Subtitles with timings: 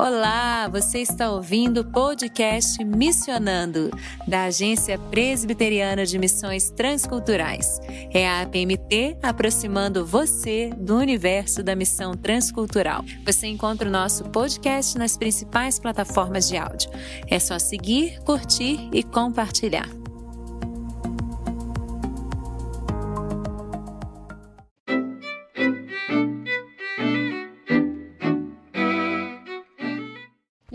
[0.00, 3.90] Olá, você está ouvindo o podcast Missionando,
[4.28, 7.80] da Agência Presbiteriana de Missões Transculturais.
[8.14, 13.04] É a APMT aproximando você do universo da missão transcultural.
[13.26, 16.90] Você encontra o nosso podcast nas principais plataformas de áudio.
[17.26, 19.97] É só seguir, curtir e compartilhar.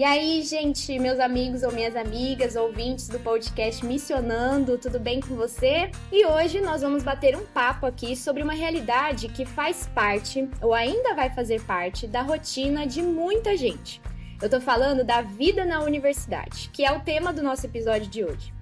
[0.03, 5.33] E aí, gente, meus amigos ou minhas amigas, ouvintes do podcast Missionando, tudo bem com
[5.33, 5.89] você?
[6.11, 10.73] E hoje nós vamos bater um papo aqui sobre uma realidade que faz parte, ou
[10.73, 14.01] ainda vai fazer parte, da rotina de muita gente.
[14.41, 18.25] Eu tô falando da vida na universidade, que é o tema do nosso episódio de
[18.25, 18.53] hoje.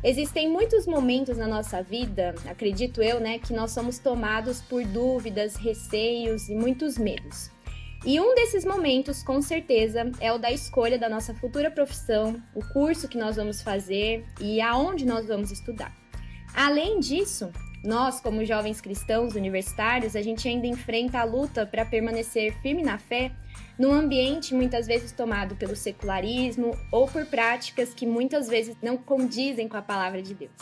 [0.00, 5.56] Existem muitos momentos na nossa vida, acredito eu, né, que nós somos tomados por dúvidas,
[5.56, 7.52] receios e muitos medos.
[8.06, 12.62] E um desses momentos, com certeza, é o da escolha da nossa futura profissão, o
[12.62, 15.90] curso que nós vamos fazer e aonde nós vamos estudar.
[16.54, 17.50] Além disso,
[17.82, 22.98] nós, como jovens cristãos universitários, a gente ainda enfrenta a luta para permanecer firme na
[22.98, 23.32] fé
[23.78, 29.66] num ambiente muitas vezes tomado pelo secularismo ou por práticas que muitas vezes não condizem
[29.66, 30.52] com a palavra de Deus.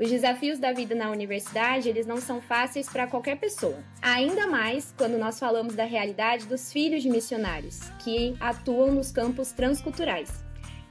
[0.00, 3.82] Os desafios da vida na universidade, eles não são fáceis para qualquer pessoa.
[4.00, 9.50] Ainda mais quando nós falamos da realidade dos filhos de missionários, que atuam nos campos
[9.50, 10.44] transculturais.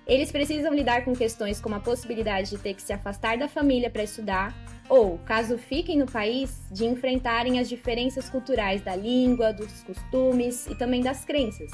[0.05, 3.89] Eles precisam lidar com questões como a possibilidade de ter que se afastar da família
[3.89, 4.53] para estudar,
[4.89, 10.75] ou, caso fiquem no país, de enfrentarem as diferenças culturais da língua, dos costumes e
[10.75, 11.71] também das crenças.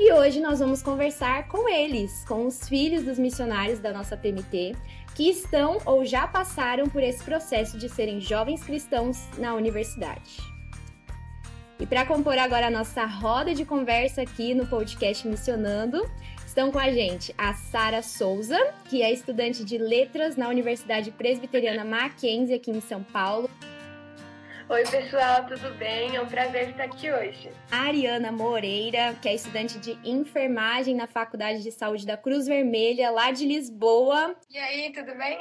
[0.00, 4.76] E hoje nós vamos conversar com eles, com os filhos dos missionários da nossa PMT,
[5.18, 10.38] que estão ou já passaram por esse processo de serem jovens cristãos na universidade.
[11.80, 16.08] E para compor agora a nossa roda de conversa aqui no podcast Missionando,
[16.46, 18.56] estão com a gente a Sara Souza,
[18.88, 23.50] que é estudante de letras na Universidade Presbiteriana Mackenzie aqui em São Paulo.
[24.70, 26.14] Oi, pessoal, tudo bem?
[26.14, 27.50] É um prazer estar aqui hoje.
[27.70, 33.10] A Ariana Moreira, que é estudante de enfermagem na Faculdade de Saúde da Cruz Vermelha,
[33.10, 34.36] lá de Lisboa.
[34.50, 35.38] E aí, tudo bem?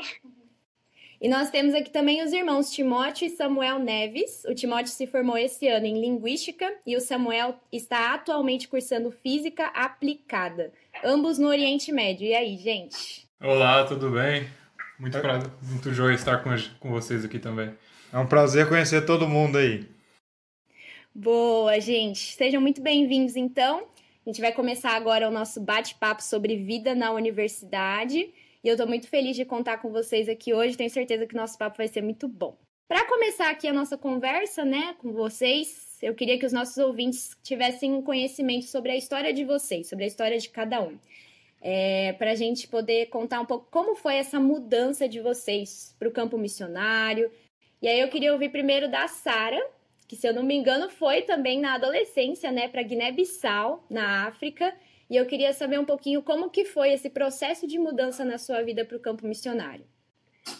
[1.20, 4.46] E nós temos aqui também os irmãos Timóteo e Samuel Neves.
[4.46, 9.66] O Timóteo se formou esse ano em Linguística e o Samuel está atualmente cursando Física
[9.74, 10.72] Aplicada,
[11.04, 12.26] ambos no Oriente Médio.
[12.26, 13.28] E aí, gente?
[13.42, 14.48] Olá, tudo bem?
[14.98, 15.40] Muito, pra...
[15.64, 17.76] muito joia estar com, com vocês aqui também.
[18.12, 19.86] É um prazer conhecer todo mundo aí.
[21.14, 22.34] Boa, gente.
[22.34, 23.80] Sejam muito bem-vindos, então.
[24.26, 28.30] A gente vai começar agora o nosso bate-papo sobre vida na universidade.
[28.64, 30.78] E eu estou muito feliz de contar com vocês aqui hoje.
[30.78, 32.58] Tenho certeza que o nosso papo vai ser muito bom.
[32.88, 37.36] Para começar aqui a nossa conversa, né, com vocês, eu queria que os nossos ouvintes
[37.44, 40.98] tivessem um conhecimento sobre a história de vocês, sobre a história de cada um.
[41.62, 46.08] É, para a gente poder contar um pouco como foi essa mudança de vocês para
[46.08, 47.30] o campo missionário,
[47.82, 49.64] e aí eu queria ouvir primeiro da Sara,
[50.08, 54.74] que se eu não me engano foi também na adolescência, né, para Guiné-Bissau, na África.
[55.10, 58.62] E eu queria saber um pouquinho como que foi esse processo de mudança na sua
[58.62, 59.86] vida para o campo missionário.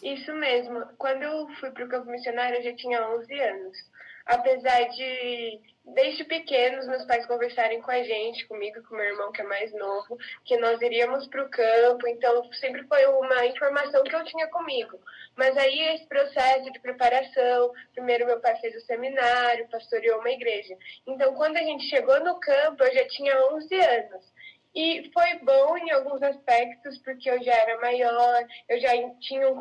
[0.04, 0.86] Isso mesmo.
[0.98, 3.78] Quando eu fui para o campo missionário, eu já tinha 11 anos.
[4.26, 5.60] Apesar de
[5.94, 9.72] desde pequenos meus pais conversarem com a gente, comigo, com meu irmão que é mais
[9.74, 14.48] novo, que nós iríamos para o campo, então sempre foi uma informação que eu tinha
[14.48, 15.00] comigo.
[15.36, 20.78] Mas aí esse processo de preparação, primeiro meu pai fez o seminário, pastoreou uma igreja.
[21.06, 24.38] Então quando a gente chegou no campo, eu já tinha 11 anos.
[24.76, 29.56] E foi bom em alguns aspectos, porque eu já era maior, eu já tinha um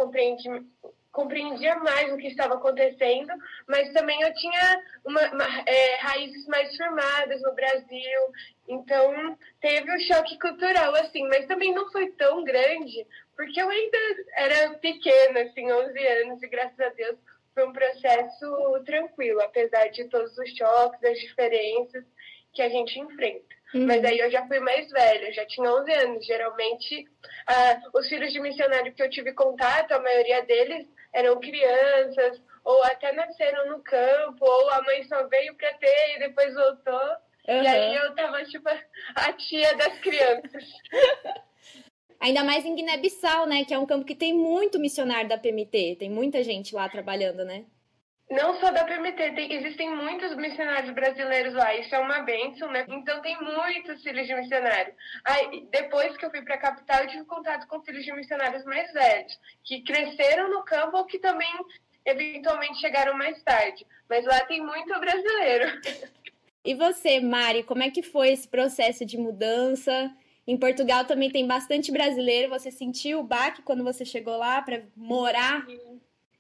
[1.17, 3.33] compreendia mais o que estava acontecendo,
[3.67, 8.21] mas também eu tinha uma, uma, é, raízes mais firmadas no Brasil,
[8.69, 13.99] então teve um choque cultural, assim, mas também não foi tão grande, porque eu ainda
[14.35, 17.17] era pequena, assim, 11 anos, e graças a Deus
[17.55, 22.05] foi um processo tranquilo, apesar de todos os choques, as diferenças
[22.53, 23.57] que a gente enfrenta.
[23.75, 23.87] Uhum.
[23.87, 26.27] Mas aí eu já fui mais velha, já tinha 11 anos.
[26.27, 27.05] Geralmente,
[27.47, 30.87] ah, os filhos de missionário que eu tive contato, a maioria deles
[31.17, 36.19] eram crianças, ou até nasceram no campo, ou a mãe só veio para ter e
[36.19, 37.09] depois voltou.
[37.49, 37.63] Uhum.
[37.63, 38.69] E aí eu tava, tipo,
[39.15, 40.65] a tia das crianças.
[42.21, 43.65] Ainda mais em Guiné-Bissau, né?
[43.65, 45.97] Que é um campo que tem muito missionário da PMT.
[45.99, 47.65] Tem muita gente lá trabalhando, né?
[48.29, 52.85] Não só da PMT, tem, existem muitos missionários brasileiros lá, isso é uma bênção, né?
[52.89, 54.93] Então tem muitos filhos de missionário.
[55.25, 58.65] Aí, depois que eu fui para a capital, eu tive contato com filhos de missionários
[58.65, 61.49] mais velhos, que cresceram no campo ou que também
[62.05, 63.87] eventualmente chegaram mais tarde.
[64.09, 65.81] Mas lá tem muito brasileiro.
[66.65, 70.13] E você, Mari, como é que foi esse processo de mudança?
[70.45, 72.51] Em Portugal também tem bastante brasileiro.
[72.51, 75.65] Você sentiu o baque quando você chegou lá para morar?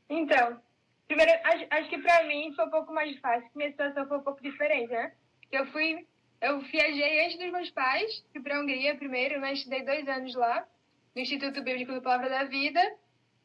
[0.08, 0.60] Então,
[1.06, 4.22] primeiro, acho, acho que para mim foi um pouco mais fácil, minha situação foi um
[4.22, 5.12] pouco diferente, né?
[5.50, 6.06] Eu fui,
[6.40, 9.52] eu viajei antes dos meus pais, fui a Hungria primeiro, né?
[9.52, 10.66] Estudei dois anos lá,
[11.14, 12.80] no Instituto Bíblico do Palavra da Vida.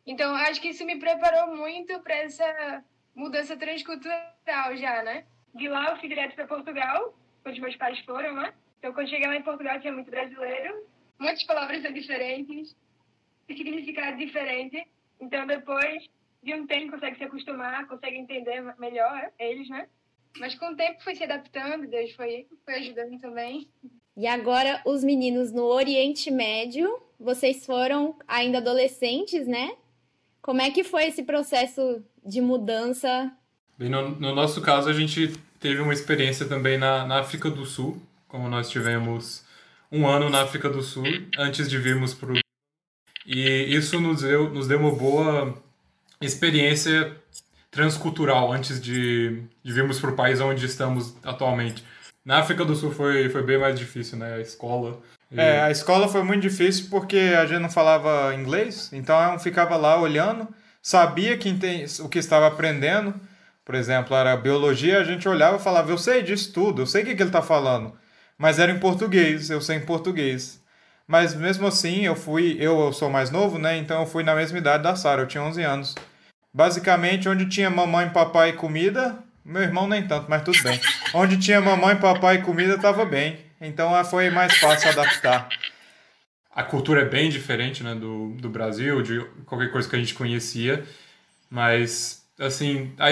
[0.06, 2.84] Então, acho que isso me preparou muito para essa
[3.16, 5.26] mudança transcultural já, né?
[5.54, 7.14] De lá eu fui direto para Portugal,
[7.46, 8.54] onde meus pais foram, né?
[8.80, 10.88] Então, quando cheguei lá em Portugal, tinha muito brasileiro.
[11.20, 12.76] Muitas palavras são diferentes,
[13.46, 14.88] significado diferente.
[15.20, 16.10] Então, depois
[16.44, 19.88] de um tempo, consegue se acostumar, consegue entender melhor eles, né?
[20.40, 23.68] Mas com o tempo foi se adaptando, Deus foi, foi ajudando também.
[24.16, 29.76] E agora, os meninos no Oriente Médio, vocês foram ainda adolescentes, né?
[30.42, 33.32] Como é que foi esse processo de mudança?
[33.78, 37.66] Bem, no, no nosso caso, a gente teve uma experiência também na, na África do
[37.66, 39.46] Sul, como nós tivemos
[39.92, 41.04] um ano na África do Sul
[41.38, 42.42] antes de virmos para o
[43.26, 45.56] e isso nos deu, nos deu uma boa
[46.22, 47.16] experiência
[47.70, 51.84] transcultural antes de, de virmos para o país onde estamos atualmente.
[52.24, 54.36] Na África do Sul foi, foi bem mais difícil, né?
[54.36, 55.00] A escola.
[55.32, 55.40] E...
[55.40, 59.76] É, a escola foi muito difícil porque a gente não falava inglês, então eu ficava
[59.78, 60.48] lá olhando,
[60.82, 61.56] sabia que
[62.02, 63.14] o que estava aprendendo.
[63.64, 67.04] Por exemplo, era biologia, a gente olhava e falava, eu sei disso tudo, eu sei
[67.04, 67.94] o que, que ele está falando
[68.42, 70.60] mas era em português, eu sei em português.
[71.08, 73.78] Mas mesmo assim, eu fui, eu, eu sou mais novo, né?
[73.78, 75.96] Então eu fui na mesma idade da Sara, eu tinha 11 anos.
[76.54, 80.80] Basicamente, onde tinha mamãe, papai e comida, meu irmão nem tanto, mas tudo bem.
[81.14, 83.40] Onde tinha mamãe, papai e comida, tava bem.
[83.60, 85.50] Então foi mais fácil adaptar.
[86.54, 90.14] A cultura é bem diferente, né, do, do Brasil, de qualquer coisa que a gente
[90.14, 90.84] conhecia.
[91.50, 93.10] Mas, assim, a,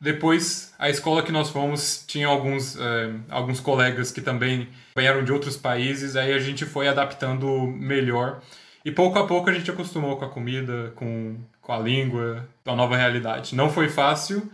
[0.00, 5.32] depois, a escola que nós fomos tinha alguns, é, alguns colegas que também eram de
[5.32, 8.40] outros países, aí a gente foi adaptando melhor.
[8.84, 11.36] E pouco a pouco a gente acostumou com a comida, com,
[11.68, 13.54] com a língua, a nova realidade.
[13.54, 14.50] Não foi fácil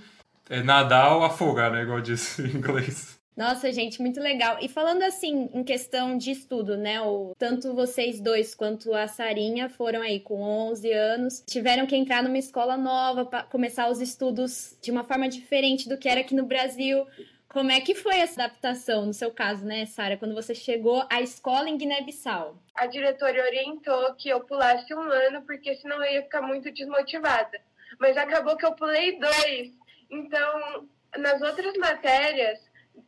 [0.50, 3.16] é, nadar ou afogar, né, igual disse em inglês.
[3.36, 4.58] Nossa, gente, muito legal.
[4.60, 7.00] E falando assim, em questão de estudo, né?
[7.00, 12.22] O, tanto vocês dois quanto a Sarinha foram aí com 11 anos, tiveram que entrar
[12.22, 16.34] numa escola nova para começar os estudos de uma forma diferente do que era aqui
[16.34, 17.04] no Brasil.
[17.54, 21.22] Como é que foi essa adaptação, no seu caso, né, Sara, quando você chegou à
[21.22, 22.58] escola em Guiné-Bissau?
[22.74, 27.60] A diretora orientou que eu pulasse um ano, porque senão eu ia ficar muito desmotivada.
[28.00, 29.70] Mas acabou que eu pulei dois.
[30.10, 32.58] Então, nas outras matérias,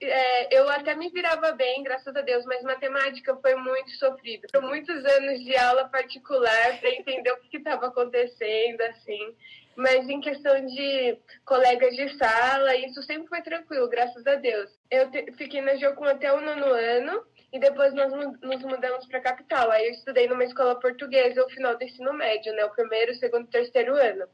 [0.00, 4.46] é, eu até me virava bem, graças a Deus, mas matemática foi muito sofrido.
[4.54, 9.34] Foram muitos anos de aula particular para entender o que estava acontecendo, assim.
[9.76, 14.70] Mas em questão de colegas de sala, isso sempre foi tranquilo, graças a Deus.
[14.90, 19.22] Eu fiquei na Jocum até o nono ano e depois nós nos mudamos para a
[19.22, 19.70] capital.
[19.70, 22.64] Aí eu estudei numa escola portuguesa no final do ensino médio, né?
[22.64, 24.26] O primeiro, segundo terceiro ano.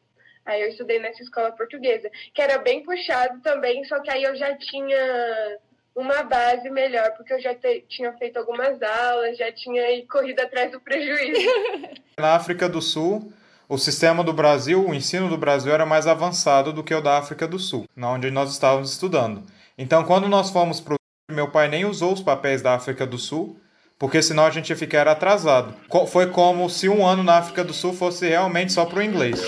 [0.44, 4.34] Aí eu estudei nessa escola portuguesa, que era bem puxado também, só que aí eu
[4.34, 5.58] já tinha
[5.94, 10.72] uma base melhor, porque eu já te, tinha feito algumas aulas, já tinha corrido atrás
[10.72, 11.48] do prejuízo.
[12.18, 13.32] Na África do Sul,
[13.72, 17.16] o sistema do Brasil, o ensino do Brasil era mais avançado do que o da
[17.16, 19.44] África do Sul, onde nós estávamos estudando.
[19.78, 23.16] Então, quando nós fomos para o meu pai nem usou os papéis da África do
[23.16, 23.58] Sul,
[23.98, 25.74] porque senão a gente ia ficar atrasado.
[26.06, 29.40] Foi como se um ano na África do Sul fosse realmente só para o inglês.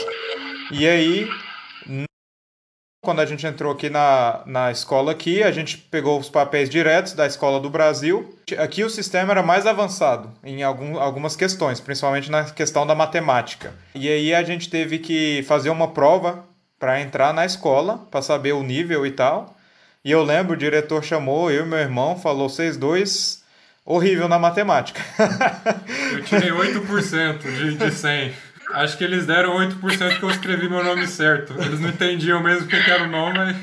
[0.71, 1.29] E aí,
[3.05, 7.13] quando a gente entrou aqui na, na escola aqui, a gente pegou os papéis diretos
[7.13, 8.37] da escola do Brasil.
[8.59, 13.73] Aqui o sistema era mais avançado em algum, algumas questões, principalmente na questão da matemática.
[13.95, 16.45] E aí a gente teve que fazer uma prova
[16.79, 19.55] para entrar na escola, para saber o nível e tal.
[20.05, 23.43] E eu lembro, o diretor chamou eu e meu irmão, falou: vocês dois,
[23.85, 25.01] horrível na matemática.
[26.13, 28.35] eu tirei 8% de, de 100.
[28.75, 31.55] Acho que eles deram 8% que eu escrevi meu nome certo.
[31.63, 33.57] Eles não entendiam mesmo o que era o nome, mas...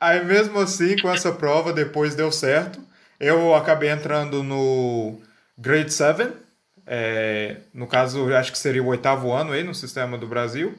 [0.00, 2.80] Aí mesmo assim, com essa prova, depois deu certo.
[3.18, 5.20] Eu acabei entrando no
[5.58, 6.28] Grade 7.
[6.86, 10.72] É, no caso, acho que seria o oitavo ano aí no sistema do Brasil.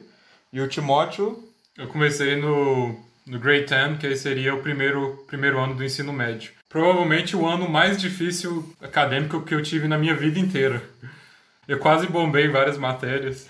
[0.50, 1.42] E o Timóteo...
[1.76, 6.12] Eu comecei no, no Grade 10, que aí seria o primeiro, primeiro ano do ensino
[6.12, 6.52] médio.
[6.68, 10.82] Provavelmente o ano mais difícil acadêmico que eu tive na minha vida inteira.
[11.66, 13.48] Eu quase bombei várias matérias.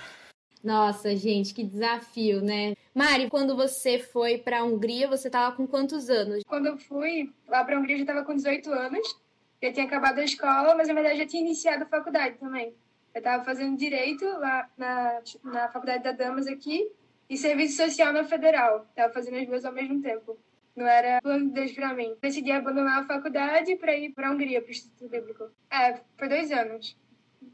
[0.63, 2.75] Nossa, gente, que desafio, né?
[2.95, 6.43] Mari, quando você foi para a Hungria, você estava com quantos anos?
[6.47, 9.21] Quando eu fui lá para a Hungria, eu já estava com 18 anos.
[9.63, 12.73] Já tinha acabado a escola, mas na verdade já tinha iniciado a faculdade também.
[13.15, 16.91] Eu estava fazendo direito lá na, na Faculdade da Damas aqui
[17.29, 18.87] e serviço social na Federal.
[18.91, 20.39] Estava fazendo as duas ao mesmo tempo.
[20.75, 22.17] Não era plano de Deus pra mim.
[22.21, 25.51] Decidi abandonar a faculdade para ir para a Hungria, para o Instituto Bíblico.
[25.71, 26.97] É, por dois anos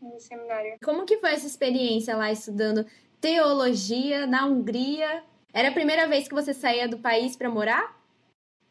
[0.00, 0.76] no seminário.
[0.82, 2.87] Como que foi essa experiência lá estudando
[3.20, 5.23] teologia na Hungria?
[5.52, 7.99] Era a primeira vez que você saía do país para morar?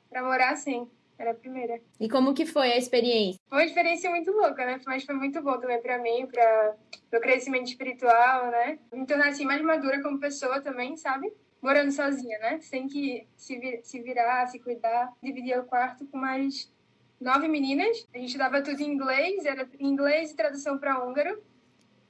[0.09, 0.89] Para morar, sim.
[1.17, 1.81] Era a primeira.
[1.99, 3.41] E como que foi a experiência?
[3.49, 4.79] Foi uma experiência muito louca, né?
[4.85, 6.75] Mas foi muito bom também para mim, para
[7.11, 8.79] meu crescimento espiritual, né?
[8.93, 11.33] Me tornar assim mais madura como pessoa também, sabe?
[11.61, 12.61] Morando sozinha, né?
[12.61, 15.11] Sem que se, vir, se virar, se cuidar.
[15.21, 16.71] Dividia o quarto com mais
[17.19, 18.07] nove meninas.
[18.13, 21.41] A gente dava tudo em inglês, era inglês e tradução para húngaro.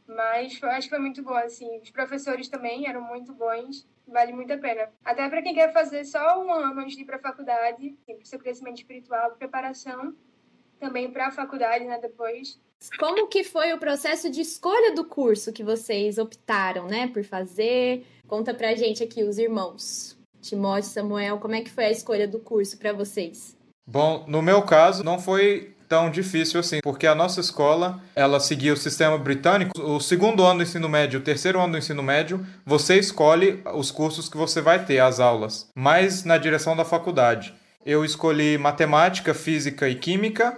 [0.08, 1.80] Mas acho que foi muito bom, assim.
[1.82, 4.90] Os professores também eram muito bons vale muito a pena.
[5.04, 8.16] Até para quem quer fazer só um ano antes de ir para a faculdade, para
[8.16, 10.14] o seu crescimento espiritual, preparação
[10.80, 12.60] também para a faculdade, né, depois.
[12.98, 18.06] Como que foi o processo de escolha do curso que vocês optaram, né, por fazer?
[18.28, 20.18] Conta pra gente aqui os irmãos.
[20.42, 23.59] Timóteo, Samuel, como é que foi a escolha do curso para vocês?
[23.92, 28.72] Bom, no meu caso, não foi tão difícil assim, porque a nossa escola, ela seguia
[28.72, 29.72] o sistema britânico.
[29.82, 33.90] O segundo ano do ensino médio, o terceiro ano do ensino médio, você escolhe os
[33.90, 37.52] cursos que você vai ter, as aulas, mais na direção da faculdade.
[37.84, 40.56] Eu escolhi matemática, física e química,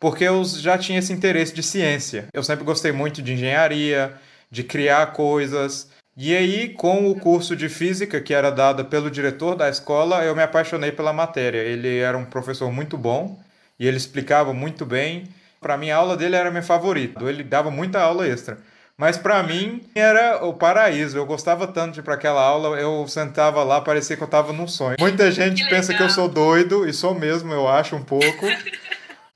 [0.00, 2.26] porque eu já tinha esse interesse de ciência.
[2.34, 4.14] Eu sempre gostei muito de engenharia,
[4.50, 5.88] de criar coisas.
[6.16, 10.36] E aí, com o curso de física que era dado pelo diretor da escola, eu
[10.36, 11.58] me apaixonei pela matéria.
[11.58, 13.40] Ele era um professor muito bom
[13.78, 15.24] e ele explicava muito bem.
[15.60, 17.24] Para mim, a aula dele era minha favorita.
[17.24, 18.58] Ele dava muita aula extra.
[18.96, 21.16] Mas para mim era o paraíso.
[21.16, 24.52] Eu gostava tanto de ir para aquela aula, eu sentava lá, parecia que eu estava
[24.52, 24.96] num sonho.
[25.00, 28.46] Muita gente que pensa que eu sou doido, e sou mesmo, eu acho um pouco.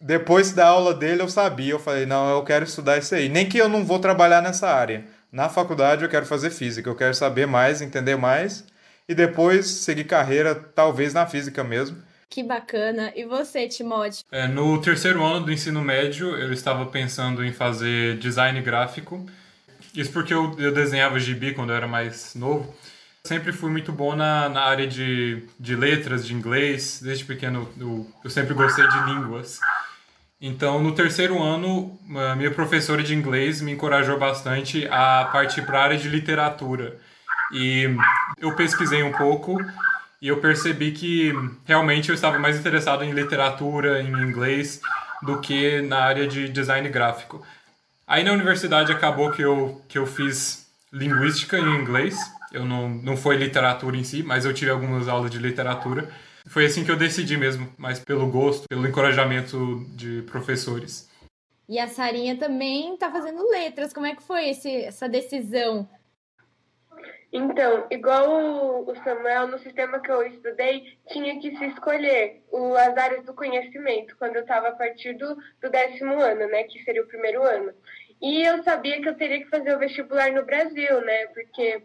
[0.00, 3.28] Depois da aula dele, eu sabia, eu falei, não, eu quero estudar isso aí.
[3.30, 5.04] Nem que eu não vou trabalhar nessa área.
[5.36, 8.64] Na faculdade eu quero fazer física, eu quero saber mais, entender mais
[9.06, 12.02] e depois seguir carreira, talvez na física mesmo.
[12.30, 13.12] Que bacana.
[13.14, 14.24] E você, Timóteo?
[14.32, 19.26] É, no terceiro ano do ensino médio, eu estava pensando em fazer design gráfico.
[19.94, 22.74] Isso porque eu, eu desenhava gibi quando eu era mais novo.
[23.22, 26.98] Sempre fui muito bom na, na área de, de letras, de inglês.
[27.02, 29.60] Desde pequeno eu, eu sempre gostei de línguas.
[30.40, 31.98] Então, no terceiro ano,
[32.36, 36.98] minha professora de inglês me encorajou bastante a partir para a área de literatura.
[37.52, 37.88] E
[38.38, 39.56] eu pesquisei um pouco
[40.20, 41.32] e eu percebi que
[41.64, 44.80] realmente eu estava mais interessado em literatura, em inglês,
[45.22, 47.44] do que na área de design gráfico.
[48.06, 52.16] Aí na universidade acabou que eu, que eu fiz linguística em inglês.
[52.52, 56.10] Eu não, não foi literatura em si, mas eu tive algumas aulas de literatura.
[56.46, 61.10] Foi assim que eu decidi mesmo, mais pelo gosto, pelo encorajamento de professores.
[61.68, 63.92] E a Sarinha também está fazendo letras.
[63.92, 65.88] Como é que foi esse, essa decisão
[67.32, 72.42] então, igual o Samuel, no sistema que eu estudei, tinha que se escolher
[72.78, 76.82] as áreas do conhecimento quando eu estava a partir do, do décimo ano, né, que
[76.84, 77.74] seria o primeiro ano.
[78.22, 81.82] E eu sabia que eu teria que fazer o vestibular no Brasil, né, porque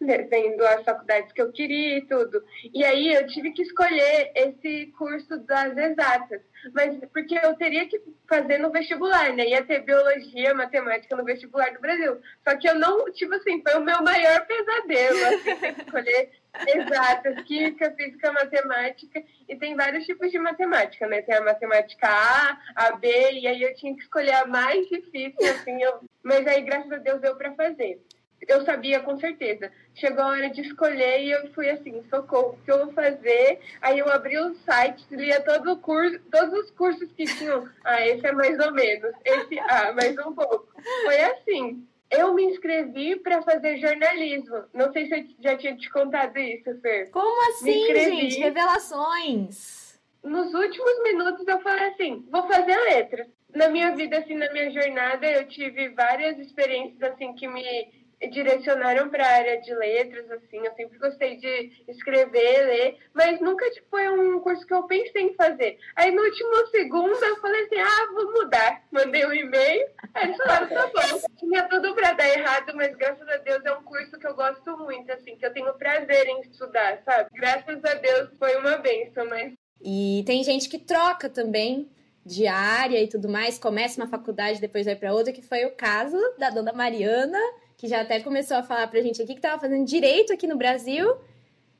[0.00, 2.42] vendo as faculdades que eu queria e tudo.
[2.72, 6.40] E aí eu tive que escolher esse curso das exatas,
[6.72, 9.48] mas porque eu teria que fazer no vestibular, né?
[9.48, 12.18] Ia ter biologia, matemática no vestibular do Brasil.
[12.48, 16.30] Só que eu não, tipo assim, foi o meu maior pesadelo, assim, escolher
[16.66, 21.22] exatas, química, física, matemática, e tem vários tipos de matemática, né?
[21.22, 25.50] Tem a matemática A, a B, e aí eu tinha que escolher a mais difícil,
[25.50, 26.00] assim, eu...
[26.22, 28.00] mas aí graças a Deus deu para fazer
[28.50, 29.70] eu sabia com certeza.
[29.94, 33.60] Chegou a hora de escolher e eu fui assim, socorro, o que eu vou fazer?
[33.80, 37.68] Aí eu abri o site, lia todo o curso, todos os cursos que tinham.
[37.84, 40.68] Ah, esse é mais ou menos, esse, ah, mais um pouco.
[41.04, 41.86] Foi assim.
[42.10, 44.64] Eu me inscrevi para fazer jornalismo.
[44.74, 47.08] Não sei se eu já tinha te contado isso, Fer.
[47.10, 48.40] Como assim, gente?
[48.40, 50.00] Revelações.
[50.22, 53.28] Nos últimos minutos eu falei assim, vou fazer letras.
[53.54, 57.88] Na minha vida, assim, na minha jornada, eu tive várias experiências, assim, que me
[58.28, 63.68] direcionaram para a área de letras, assim, eu sempre gostei de escrever, ler, mas nunca
[63.70, 65.78] tipo, foi um curso que eu pensei em fazer.
[65.96, 68.82] Aí no último segundo eu falei assim, ah, vou mudar.
[68.90, 71.20] Mandei um e-mail, aí eles falaram, tá bom.
[71.38, 74.76] Tinha tudo para dar errado, mas graças a Deus é um curso que eu gosto
[74.78, 77.30] muito, assim, que eu tenho prazer em estudar, sabe?
[77.32, 79.52] Graças a Deus foi uma benção, mas...
[79.82, 81.88] E tem gente que troca também
[82.24, 85.74] de área e tudo mais, começa uma faculdade, depois vai para outra, que foi o
[85.74, 87.38] caso da dona Mariana,
[87.80, 90.58] que já até começou a falar pra gente aqui que tava fazendo direito aqui no
[90.58, 91.16] Brasil.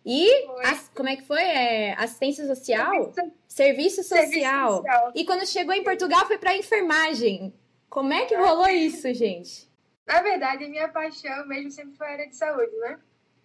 [0.02, 0.26] E
[0.64, 1.42] as, como é que foi?
[1.42, 3.12] É, assistência social?
[3.47, 4.76] Serviço, Serviço, social.
[4.76, 5.12] Social.
[5.14, 7.52] E quando chegou em Portugal foi pra enfermagem.
[7.90, 9.69] Como é que rolou isso, gente?
[10.07, 12.99] Na verdade, a minha paixão mesmo sempre foi a área de saúde, né?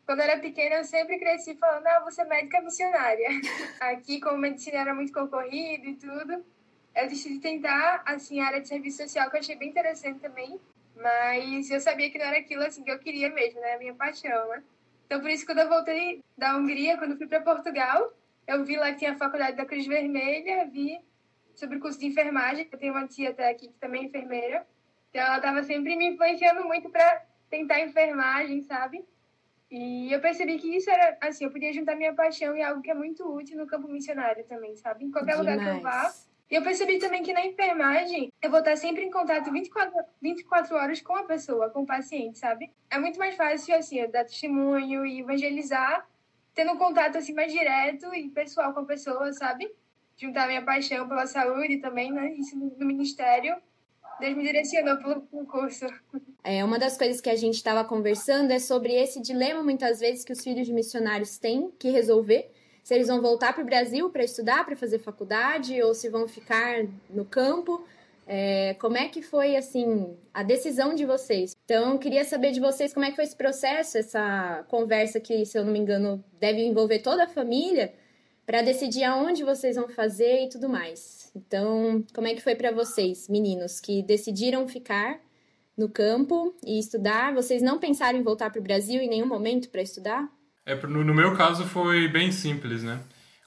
[0.06, 3.28] quando eu era pequena, eu sempre cresci falando, ah, você médica missionária.
[3.82, 6.46] Aqui, como medicina era muito concorrido e tudo,
[6.96, 10.60] eu decidi tentar, assim, a área de serviço social, que eu achei bem interessante também.
[10.96, 13.74] Mas eu sabia que não era aquilo, assim, que eu queria mesmo, né?
[13.74, 14.64] A minha paixão, né?
[15.06, 18.14] Então, por isso, quando eu voltei da Hungria, quando fui para Portugal,
[18.48, 21.00] eu vi lá que tinha a faculdade da Cruz Vermelha, vi
[21.54, 24.68] sobre o curso de enfermagem, eu tenho uma tia até aqui que também é enfermeira.
[25.10, 29.06] Então, ela estava sempre me influenciando muito para tentar enfermagem, sabe?
[29.70, 32.92] E eu percebi que isso era, assim, eu podia juntar minha paixão e algo que
[32.92, 35.06] é muito útil no campo missionário também, sabe?
[35.06, 35.58] Em qualquer Demais.
[35.58, 36.14] lugar que eu vá.
[36.50, 40.76] E eu percebi também que na enfermagem eu vou estar sempre em contato 24, 24
[40.76, 42.72] horas com a pessoa, com o paciente, sabe?
[42.90, 46.08] É muito mais fácil, assim, dar testemunho e evangelizar,
[46.54, 49.74] tendo um contato, assim, mais direto e pessoal com a pessoa, sabe?
[50.18, 52.34] Juntar minha paixão pela saúde também, né?
[52.36, 53.56] Isso no ministério
[54.20, 55.86] Deus me direcionou pelo concurso.
[56.44, 60.24] É, uma das coisas que a gente estava conversando é sobre esse dilema, muitas vezes,
[60.24, 62.50] que os filhos de missionários têm que resolver.
[62.86, 66.28] Se eles vão voltar para o Brasil para estudar, para fazer faculdade, ou se vão
[66.28, 67.84] ficar no campo.
[68.28, 71.56] É, como é que foi, assim, a decisão de vocês?
[71.66, 75.58] Então, queria saber de vocês como é que foi esse processo, essa conversa que, se
[75.58, 77.92] eu não me engano, deve envolver toda a família,
[78.46, 81.32] para decidir aonde vocês vão fazer e tudo mais.
[81.36, 85.20] Então, como é que foi para vocês, meninos, que decidiram ficar
[85.76, 87.34] no campo e estudar?
[87.34, 90.32] Vocês não pensaram em voltar para o Brasil em nenhum momento para estudar?
[90.66, 93.00] É, no meu caso foi bem simples, né?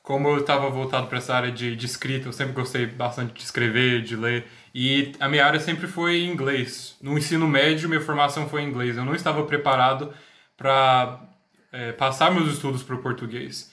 [0.03, 3.43] Como eu estava voltado para essa área de, de, escrita, eu sempre gostei bastante de
[3.43, 6.97] escrever, de ler, e a minha área sempre foi inglês.
[7.03, 8.97] No ensino médio, minha formação foi em inglês.
[8.97, 10.15] Eu não estava preparado
[10.57, 11.21] para
[11.73, 13.73] é, passar meus estudos para o português.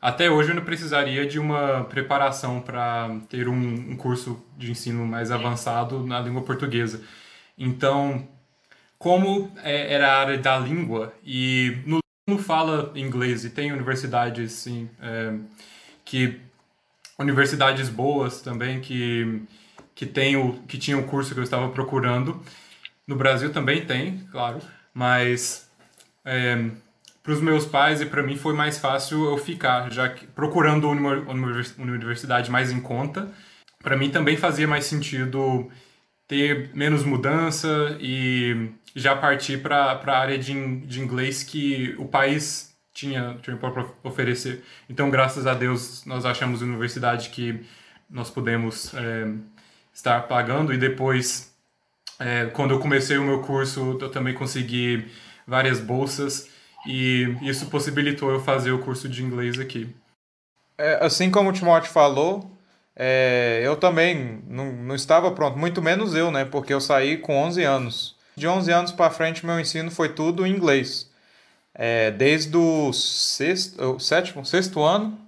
[0.00, 3.54] Até hoje eu não precisaria de uma preparação para ter um,
[3.92, 7.02] um, curso de ensino mais avançado na língua portuguesa.
[7.58, 8.28] Então,
[8.98, 14.52] como é, era a área da língua e no não fala inglês e tem universidades
[14.52, 15.34] sim, é,
[16.04, 16.40] que
[17.18, 19.42] universidades boas também que
[19.94, 22.42] que tem o que tinha o curso que eu estava procurando
[23.06, 24.60] no Brasil também tem claro
[24.92, 25.70] mas
[26.24, 26.70] é,
[27.26, 30.88] para os meus pais e para mim foi mais fácil eu ficar, já que procurando
[30.88, 31.24] uma
[31.76, 33.28] universidade mais em conta.
[33.82, 35.68] Para mim também fazia mais sentido
[36.28, 42.74] ter menos mudança e já partir para a área de, de inglês que o país
[42.92, 44.64] tinha, tinha para oferecer.
[44.88, 47.64] Então, graças a Deus, nós achamos universidade que
[48.08, 49.32] nós podemos é,
[49.92, 51.54] estar pagando e depois,
[52.18, 55.10] é, quando eu comecei o meu curso, eu também consegui
[55.46, 56.48] várias bolsas
[56.86, 59.94] e isso possibilitou eu fazer o curso de inglês aqui.
[60.78, 62.55] É, assim como o Timóteo falou,
[62.96, 66.46] é, eu também não, não estava pronto, muito menos eu, né?
[66.46, 68.16] Porque eu saí com 11 anos.
[68.34, 71.10] De 11 anos para frente, meu ensino foi tudo em inglês.
[71.74, 75.18] É, desde o sexto, o sétimo, sexto ano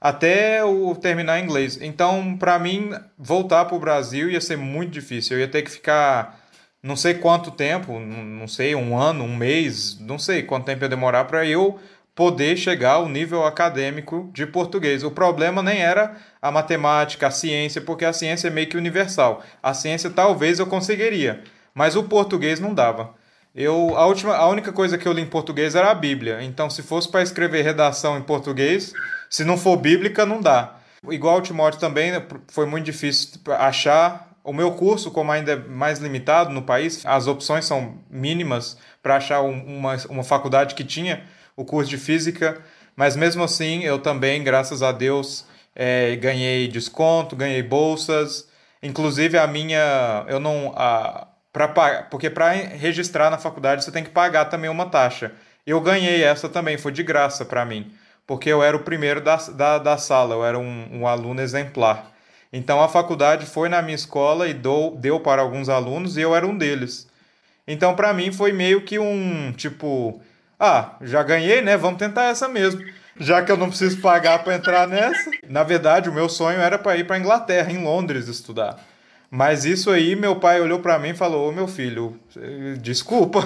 [0.00, 1.78] até o terminar inglês.
[1.80, 5.36] Então, para mim, voltar para o Brasil ia ser muito difícil.
[5.36, 6.40] Eu ia ter que ficar
[6.82, 10.88] não sei quanto tempo, não sei, um ano, um mês, não sei quanto tempo ia
[10.88, 11.78] demorar para eu
[12.14, 15.02] poder chegar ao nível acadêmico de português.
[15.02, 19.42] O problema nem era a matemática, a ciência, porque a ciência é meio que universal.
[19.62, 21.42] A ciência talvez eu conseguiria,
[21.74, 23.14] mas o português não dava.
[23.54, 26.42] Eu a última a única coisa que eu li em português era a Bíblia.
[26.42, 28.92] Então se fosse para escrever redação em português,
[29.28, 30.76] se não for bíblica não dá.
[31.08, 32.12] Igual o Timóteo também
[32.48, 37.26] foi muito difícil achar o meu curso, como ainda é mais limitado no país, as
[37.26, 41.22] opções são mínimas para achar uma, uma faculdade que tinha
[41.60, 42.58] o curso de física,
[42.96, 45.44] mas mesmo assim eu também, graças a Deus,
[45.74, 48.48] é, ganhei desconto, ganhei bolsas.
[48.82, 51.68] Inclusive a minha, eu não, a, pra,
[52.10, 55.32] porque para registrar na faculdade você tem que pagar também uma taxa.
[55.66, 57.92] Eu ganhei essa também, foi de graça para mim,
[58.26, 62.10] porque eu era o primeiro da, da, da sala, eu era um, um aluno exemplar.
[62.50, 66.34] Então a faculdade foi na minha escola e dou, deu para alguns alunos e eu
[66.34, 67.06] era um deles.
[67.68, 70.20] Então para mim foi meio que um tipo,
[70.60, 71.74] ah, já ganhei, né?
[71.76, 72.84] Vamos tentar essa mesmo.
[73.18, 75.30] Já que eu não preciso pagar para entrar nessa.
[75.48, 78.78] Na verdade, o meu sonho era para ir para Inglaterra, em Londres, estudar.
[79.30, 82.18] Mas isso aí, meu pai olhou para mim e falou: Ô meu filho,
[82.80, 83.40] desculpa.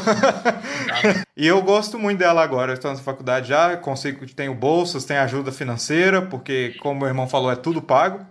[1.37, 2.73] e eu gosto muito dela agora.
[2.73, 7.29] Eu estou na faculdade já, consigo, tenho bolsas, tenho ajuda financeira, porque, como meu irmão
[7.29, 8.25] falou, é tudo pago.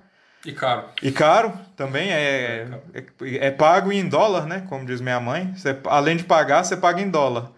[0.46, 0.84] E caro.
[1.02, 4.66] E caro também é, é, é, pago em dólar, né?
[4.68, 5.54] Como diz minha mãe.
[5.56, 7.52] Você, além de pagar, você paga em dólar.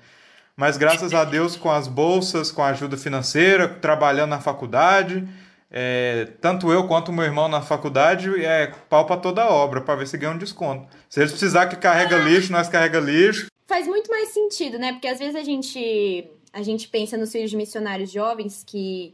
[0.55, 5.27] Mas graças a Deus, com as bolsas, com a ajuda financeira, trabalhando na faculdade,
[5.69, 10.07] é, tanto eu quanto meu irmão na faculdade, é pau para toda obra, para ver
[10.07, 10.87] se ganha um desconto.
[11.09, 13.47] Se eles precisar que carrega lixo, nós carrega lixo.
[13.67, 14.93] Faz muito mais sentido, né?
[14.93, 19.13] Porque às vezes a gente a gente pensa nos filhos de missionários jovens que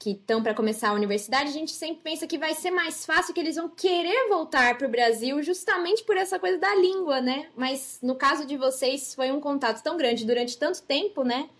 [0.00, 3.34] que estão para começar a universidade, a gente sempre pensa que vai ser mais fácil,
[3.34, 7.48] que eles vão querer voltar para o Brasil justamente por essa coisa da língua, né?
[7.54, 11.50] Mas no caso de vocês foi um contato tão grande durante tanto tempo, né?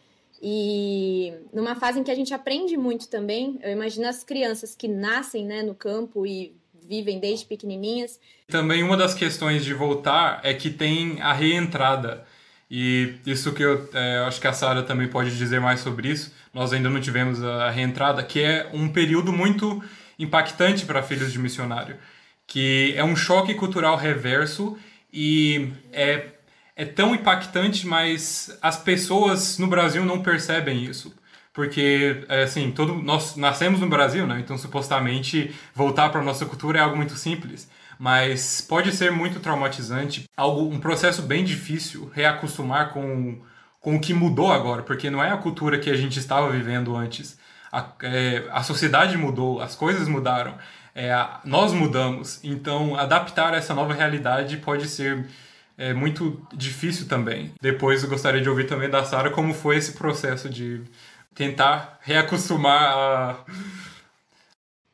[0.41, 4.89] E numa fase em que a gente aprende muito também, eu imagino as crianças que
[4.89, 6.57] nascem né, no campo e
[6.89, 8.19] vivem desde pequenininhas.
[8.49, 12.25] Também uma das questões de voltar é que tem a reentrada.
[12.71, 16.33] E isso que eu é, acho que a Sara também pode dizer mais sobre isso.
[16.55, 19.83] Nós ainda não tivemos a reentrada, que é um período muito
[20.19, 21.97] impactante para filhos de missionário,
[22.47, 24.79] que é um choque cultural reverso
[25.13, 26.29] e é,
[26.77, 31.13] é tão impactante, mas as pessoas no Brasil não percebem isso.
[31.53, 34.39] Porque, é, assim, todo, nós nascemos no Brasil, né?
[34.39, 37.69] Então, supostamente, voltar para nossa cultura é algo muito simples
[38.01, 43.39] mas pode ser muito traumatizante, algo um processo bem difícil reacostumar com,
[43.79, 46.97] com o que mudou agora, porque não é a cultura que a gente estava vivendo
[46.97, 47.39] antes.
[47.71, 50.57] A, é, a sociedade mudou, as coisas mudaram,
[50.95, 55.27] é, a, nós mudamos, então adaptar essa nova realidade pode ser
[55.77, 57.53] é, muito difícil também.
[57.61, 60.81] Depois eu gostaria de ouvir também da Sara como foi esse processo de
[61.35, 63.45] tentar reacostumar a.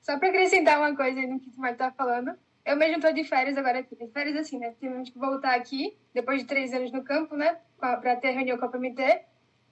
[0.02, 2.32] Só para acrescentar uma coisa no que o Marta tá falando,
[2.66, 3.94] eu mesmo tô de férias agora aqui.
[3.94, 4.74] De férias assim, né?
[4.80, 7.56] Temos que voltar aqui, depois de três anos no campo, né?
[7.78, 9.22] Para ter reunião com a PMT.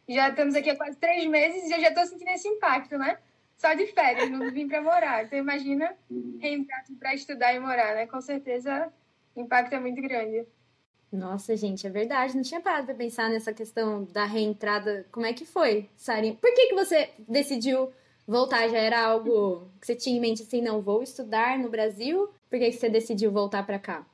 [0.08, 3.18] Já estamos aqui há quase três meses e eu já tô sentindo esse impacto, né?
[3.56, 5.24] Só de férias, não vim para morar.
[5.24, 5.96] Então imagina
[6.38, 8.06] reentrar para estudar e morar, né?
[8.06, 8.92] Com certeza
[9.34, 10.46] o impacto é muito grande.
[11.10, 12.36] Nossa, gente, é verdade.
[12.36, 15.06] Não tinha parado para pensar nessa questão da reentrada.
[15.10, 16.34] Como é que foi, Sarinha?
[16.34, 17.92] Por que, que você decidiu
[18.26, 18.68] voltar?
[18.68, 22.28] Já era algo que você tinha em mente assim, não, vou estudar no Brasil?
[22.54, 24.06] Por que, que você decidiu voltar para cá?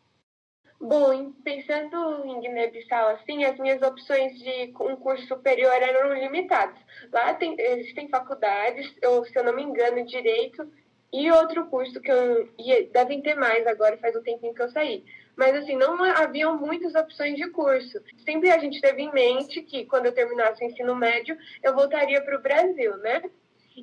[0.80, 6.78] Bom, pensando em Guiné-Bissau, assim, as minhas opções de um curso superior eram limitadas.
[7.12, 10.66] Lá tem, existem faculdades, ou se eu não me engano, direito
[11.12, 12.48] e outro curso que eu
[12.94, 15.04] devem ter mais agora, faz um tempinho que eu saí.
[15.36, 18.00] Mas assim, não haviam muitas opções de curso.
[18.24, 22.22] Sempre a gente teve em mente que quando eu terminasse o ensino médio, eu voltaria
[22.22, 23.22] para o Brasil, né?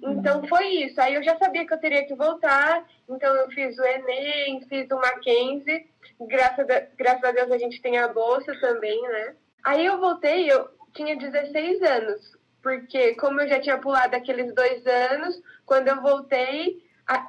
[0.03, 0.99] Então foi isso.
[1.01, 4.89] Aí eu já sabia que eu teria que voltar, então eu fiz o Enem, fiz
[4.91, 5.87] o Mackenzie.
[6.21, 9.35] Graças a, graças a Deus a gente tem a bolsa também, né?
[9.63, 14.85] Aí eu voltei, eu tinha 16 anos, porque como eu já tinha pulado aqueles dois
[14.85, 16.81] anos, quando eu voltei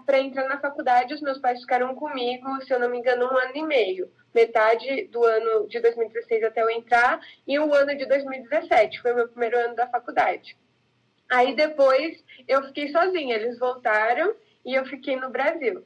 [0.04, 3.38] para entrar na faculdade, os meus pais ficaram comigo, se eu não me engano, um
[3.38, 4.10] ano e meio.
[4.34, 9.00] Metade do ano de 2016 até eu entrar e o ano de 2017.
[9.00, 10.56] Foi o meu primeiro ano da faculdade.
[11.30, 15.84] Aí depois eu fiquei sozinha, eles voltaram e eu fiquei no Brasil.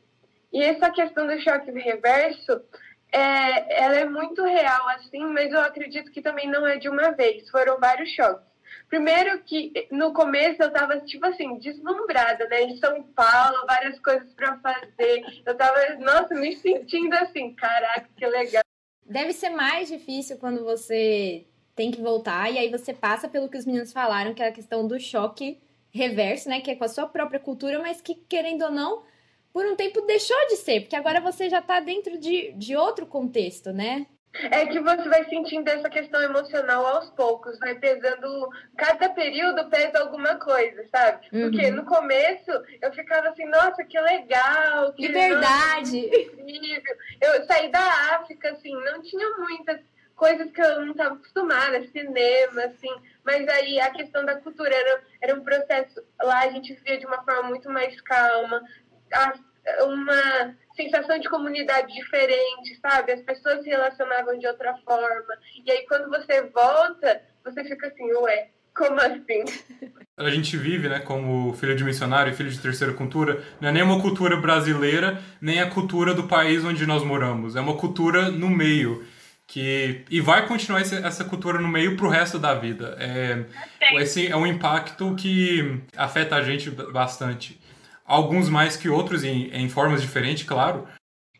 [0.53, 2.61] E essa questão do choque reverso,
[3.11, 7.11] é, ela é muito real, assim, mas eu acredito que também não é de uma
[7.11, 8.53] vez, foram vários choques.
[8.89, 12.63] Primeiro que no começo eu tava, tipo assim, deslumbrada, né?
[12.63, 15.23] Em São Paulo, várias coisas para fazer.
[15.45, 18.63] Eu tava, nossa, me sentindo assim, caraca, que legal.
[19.05, 23.57] Deve ser mais difícil quando você tem que voltar, e aí você passa pelo que
[23.57, 26.61] os meninos falaram, que é a questão do choque reverso, né?
[26.61, 29.03] Que é com a sua própria cultura, mas que, querendo ou não,
[29.53, 33.07] por um tempo deixou de ser, porque agora você já tá dentro de, de outro
[33.07, 34.07] contexto, né?
[34.35, 38.49] É que você vai sentindo essa questão emocional aos poucos, vai pesando.
[38.79, 41.29] Cada período pesa alguma coisa, sabe?
[41.29, 41.77] Porque uhum.
[41.77, 45.99] no começo eu ficava assim, nossa, que legal, que liberdade.
[45.99, 46.97] incrível.
[47.21, 49.81] Eu saí da África, assim, não tinha muitas
[50.23, 52.95] coisas que eu não estava acostumada, cinema, assim.
[53.25, 56.01] Mas aí a questão da cultura era, era um processo.
[56.23, 58.63] Lá a gente via de uma forma muito mais calma,
[59.83, 63.11] uma sensação de comunidade diferente, sabe?
[63.11, 65.37] As pessoas se relacionavam de outra forma.
[65.67, 69.43] E aí quando você volta, você fica assim, ué, como assim?
[70.17, 73.83] A gente vive, né, como filho de missionário, filho de terceira cultura, não é nem
[73.83, 77.57] uma cultura brasileira, nem a cultura do país onde nós moramos.
[77.57, 79.05] É uma cultura no meio
[79.53, 82.97] que e vai continuar esse, essa cultura no meio pro resto da vida.
[82.99, 83.45] É,
[84.01, 87.61] esse é um impacto que afeta a gente bastante.
[88.03, 90.89] Alguns mais que outros em, em formas diferentes, claro.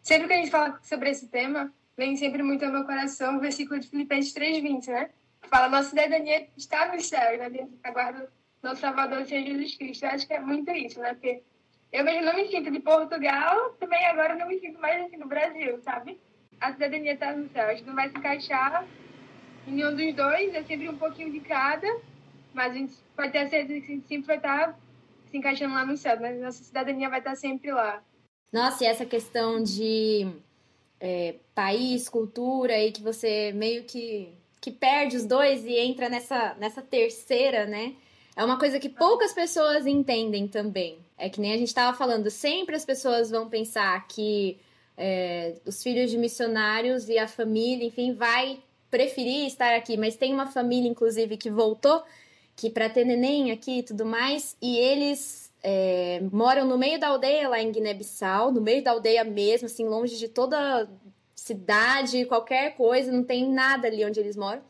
[0.03, 3.41] Sempre que a gente fala sobre esse tema, vem sempre muito ao meu coração o
[3.41, 5.09] versículo de Filipenses 3:20, né?
[5.49, 7.67] Fala nossa cidadania está no céu, né?
[7.95, 8.31] Guarda
[8.63, 10.05] do Salvador Senhor Jesus Cristo.
[10.05, 11.15] Eu acho que é muito isso, né?
[11.15, 11.43] Porque
[11.91, 15.29] eu mesmo não me sinto de Portugal, também agora não me sinto mais assim no
[15.29, 16.21] Brasil, sabe?
[16.63, 17.67] A cidadania está no céu.
[17.67, 18.87] A gente não vai se encaixar
[19.67, 21.87] em nenhum dos dois, é sempre um pouquinho de cada,
[22.55, 24.79] mas a gente pode ter certeza que a gente sempre vai estar tá
[25.31, 28.03] se encaixando lá no céu, mas nossa cidadania vai estar tá sempre lá.
[28.53, 30.31] Nossa, e essa questão de
[31.01, 36.55] é, país, cultura, aí que você meio que que perde os dois e entra nessa,
[36.55, 37.97] nessa terceira, né?
[38.37, 40.99] É uma coisa que poucas pessoas entendem também.
[41.19, 44.57] É que nem a gente estava falando, sempre as pessoas vão pensar que
[44.97, 49.97] é, os filhos de missionários e a família, enfim, vai preferir estar aqui.
[49.97, 52.03] Mas tem uma família, inclusive, que voltou,
[52.55, 57.09] que para ter neném aqui e tudo mais, e eles é, moram no meio da
[57.09, 60.89] aldeia lá em Guiné-Bissau, no meio da aldeia mesmo, assim, longe de toda
[61.35, 64.63] cidade, qualquer coisa, não tem nada ali onde eles moram.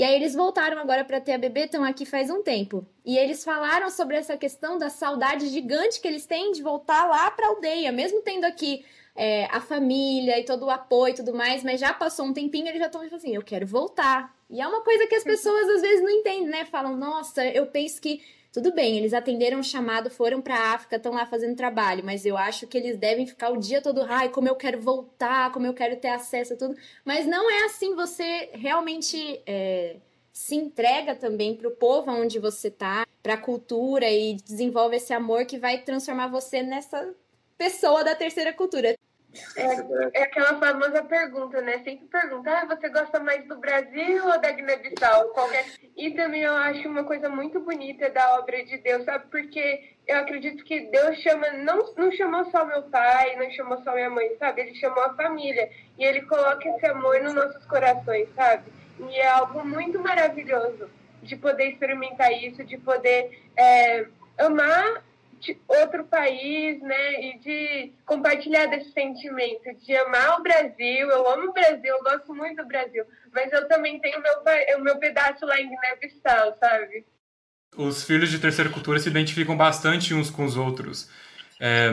[0.00, 2.86] E aí eles voltaram agora para ter a bebê, estão aqui faz um tempo.
[3.04, 7.30] E eles falaram sobre essa questão da saudade gigante que eles têm de voltar lá
[7.30, 8.82] para a aldeia, mesmo tendo aqui
[9.14, 12.66] é, a família e todo o apoio e tudo mais, mas já passou um tempinho,
[12.66, 14.34] eles já estão tipo assim, eu quero voltar.
[14.48, 16.64] E é uma coisa que as pessoas às vezes não entendem, né?
[16.64, 20.96] Falam, nossa, eu penso que tudo bem, eles atenderam o chamado, foram para a África,
[20.96, 24.28] estão lá fazendo trabalho, mas eu acho que eles devem ficar o dia todo, ai,
[24.28, 26.76] como eu quero voltar, como eu quero ter acesso a tudo.
[27.04, 29.96] Mas não é assim, você realmente é,
[30.32, 35.12] se entrega também para o povo onde você tá, para a cultura e desenvolve esse
[35.12, 37.14] amor que vai transformar você nessa
[37.56, 38.96] pessoa da terceira cultura.
[39.56, 41.78] É, é, aquela famosa pergunta, né?
[41.84, 45.28] Sempre pergunta, ah, você gosta mais do Brasil ou da Guiné-Bissau?
[45.28, 45.66] Qualquer...
[45.96, 49.26] E também eu acho uma coisa muito bonita da obra de Deus, sabe?
[49.30, 53.94] Porque eu acredito que Deus chama, não, não chamou só meu pai, não chamou só
[53.94, 54.62] minha mãe, sabe?
[54.62, 55.70] Ele chamou a família.
[55.96, 58.64] E ele coloca esse amor nos nossos corações, sabe?
[58.98, 60.90] E é algo muito maravilhoso
[61.22, 64.06] de poder experimentar isso, de poder é,
[64.38, 65.04] amar
[65.66, 67.24] outro país, né?
[67.24, 71.08] E de compartilhar desse sentimento, de amar o Brasil.
[71.08, 73.04] Eu amo o Brasil, eu gosto muito do Brasil.
[73.32, 74.32] Mas eu também tenho meu,
[74.78, 77.04] o meu pedaço lá em Guiné-Bissau, sabe?
[77.76, 81.08] Os filhos de terceira cultura se identificam bastante uns com os outros.
[81.60, 81.92] É,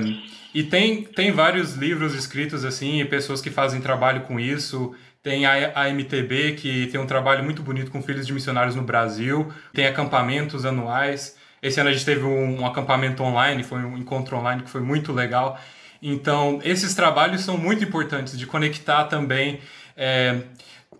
[0.54, 4.96] e tem, tem vários livros escritos assim, e pessoas que fazem trabalho com isso.
[5.22, 8.84] Tem a, a MTB, que tem um trabalho muito bonito com filhos de missionários no
[8.84, 9.52] Brasil.
[9.74, 11.38] Tem acampamentos anuais.
[11.68, 14.82] Esse ano a gente teve um, um acampamento online, foi um encontro online que foi
[14.82, 15.60] muito legal.
[16.02, 19.60] Então, esses trabalhos são muito importantes de conectar também
[19.96, 20.42] é,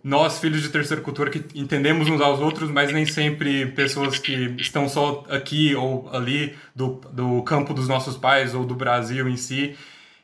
[0.02, 4.54] nós, filhos de terceira cultura, que entendemos uns aos outros, mas nem sempre pessoas que
[4.58, 9.36] estão só aqui ou ali do, do campo dos nossos pais ou do Brasil em
[9.36, 9.76] si.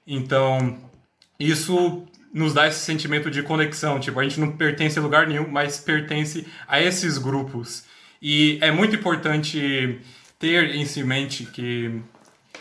[0.07, 0.79] Então,
[1.39, 4.01] isso nos dá esse sentimento de conexão.
[4.01, 7.85] Tipo, a gente não pertence a lugar nenhum, mas pertence a esses grupos.
[8.21, 10.01] E é muito importante
[10.39, 12.03] ter em si mente que,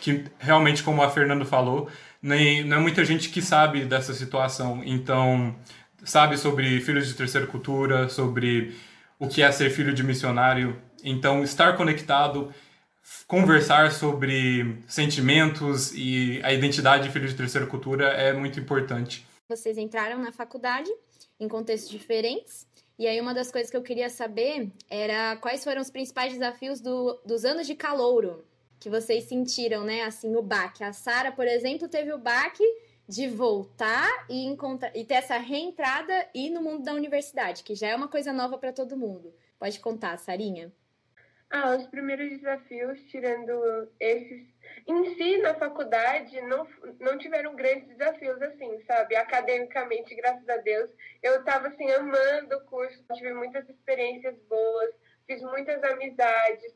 [0.00, 1.88] que realmente, como a Fernanda falou,
[2.22, 4.82] nem, não é muita gente que sabe dessa situação.
[4.84, 5.54] Então,
[6.04, 8.74] sabe sobre filhos de terceira cultura, sobre
[9.18, 10.80] o que é ser filho de missionário.
[11.02, 12.52] Então, estar conectado,
[13.26, 19.26] conversar sobre sentimentos e a identidade de filho de terceira cultura é muito importante.
[19.48, 20.90] Vocês entraram na faculdade
[21.38, 22.66] em contextos diferentes
[22.98, 26.80] e aí uma das coisas que eu queria saber era quais foram os principais desafios
[26.80, 28.44] do, dos anos de calouro
[28.78, 30.02] que vocês sentiram, né?
[30.02, 30.84] Assim, o baque.
[30.84, 32.62] A Sara, por exemplo, teve o baque
[33.08, 37.88] de voltar e encontrar e ter essa reentrada e no mundo da universidade, que já
[37.88, 39.34] é uma coisa nova para todo mundo.
[39.58, 40.70] Pode contar, Sarinha?
[41.48, 44.53] Ah, os primeiros desafios, tirando esses
[44.86, 46.66] em si, na faculdade, não,
[47.00, 49.16] não tiveram grandes desafios, assim, sabe?
[49.16, 50.90] Academicamente, graças a Deus.
[51.22, 54.90] Eu estava, assim, amando o curso, tive muitas experiências boas,
[55.26, 56.74] fiz muitas amizades.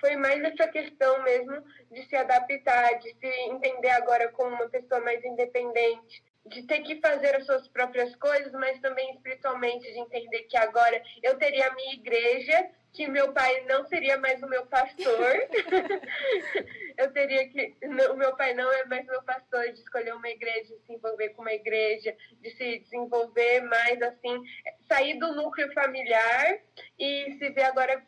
[0.00, 5.00] Foi mais essa questão mesmo de se adaptar, de se entender agora como uma pessoa
[5.00, 10.42] mais independente, de ter que fazer as suas próprias coisas, mas também espiritualmente, de entender
[10.44, 14.66] que agora eu teria a minha igreja que meu pai não seria mais o meu
[14.66, 15.34] pastor.
[16.98, 17.74] eu teria que.
[18.10, 21.30] O meu pai não é mais meu pastor, de escolher uma igreja, de se envolver
[21.30, 24.42] com uma igreja, de se desenvolver mais assim,
[24.86, 26.58] sair do núcleo familiar
[26.98, 28.04] e se ver agora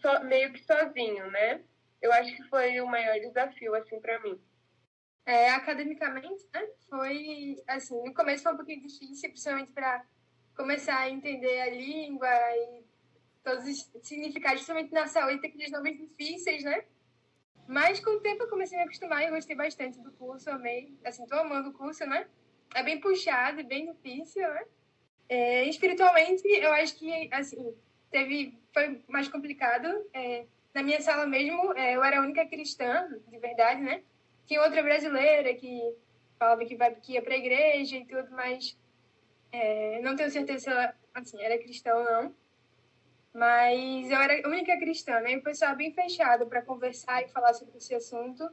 [0.00, 1.60] so, meio que sozinho, né?
[2.00, 4.40] Eu acho que foi o maior desafio, assim, para mim.
[5.26, 6.66] É, academicamente, né?
[6.88, 10.04] Foi, assim, no começo foi um pouquinho difícil, principalmente para
[10.56, 12.84] começar a entender a língua e
[13.44, 16.84] todos os significados, principalmente na saúde, tem aqueles nomes difíceis, né?
[17.66, 20.98] Mas com o tempo eu comecei a me acostumar e gostei bastante do curso, amei.
[21.04, 22.26] Assim, tô amando o curso, né?
[22.74, 24.64] É bem puxado, bem difícil, né?
[25.28, 27.72] É, espiritualmente, eu acho que, assim,
[28.10, 29.86] teve, foi mais complicado.
[30.12, 34.02] É, na minha sala mesmo, é, eu era a única cristã, de verdade, né?
[34.50, 35.94] Tinha outra brasileira que
[36.36, 38.76] falava que, vai, que ia pra igreja e tudo, mas
[39.52, 42.34] é, não tenho certeza se ela, assim, era cristã ou não.
[43.32, 45.34] Mas eu era a única cristã, né?
[45.34, 48.50] E o pessoal bem fechado para conversar e falar sobre esse assunto.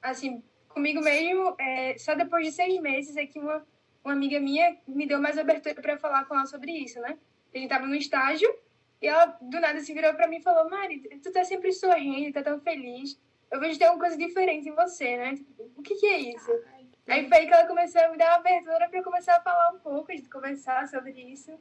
[0.00, 3.66] Assim, comigo mesmo, é, só depois de seis meses é que uma,
[4.04, 7.18] uma amiga minha me deu mais abertura para falar com ela sobre isso, né?
[7.52, 8.48] A gente tava no estágio
[9.02, 12.32] e ela do nada se virou para mim e falou: Mari, tu tá sempre sorrindo,
[12.32, 13.18] tá tão feliz.
[13.50, 15.34] Eu vejo que tem alguma coisa diferente em você, né?
[15.34, 16.50] Tipo, o que, que é isso?
[17.06, 19.70] Aí foi aí que ela começou a me dar uma abertura para começar a falar
[19.72, 21.58] um pouco, a gente conversar sobre isso.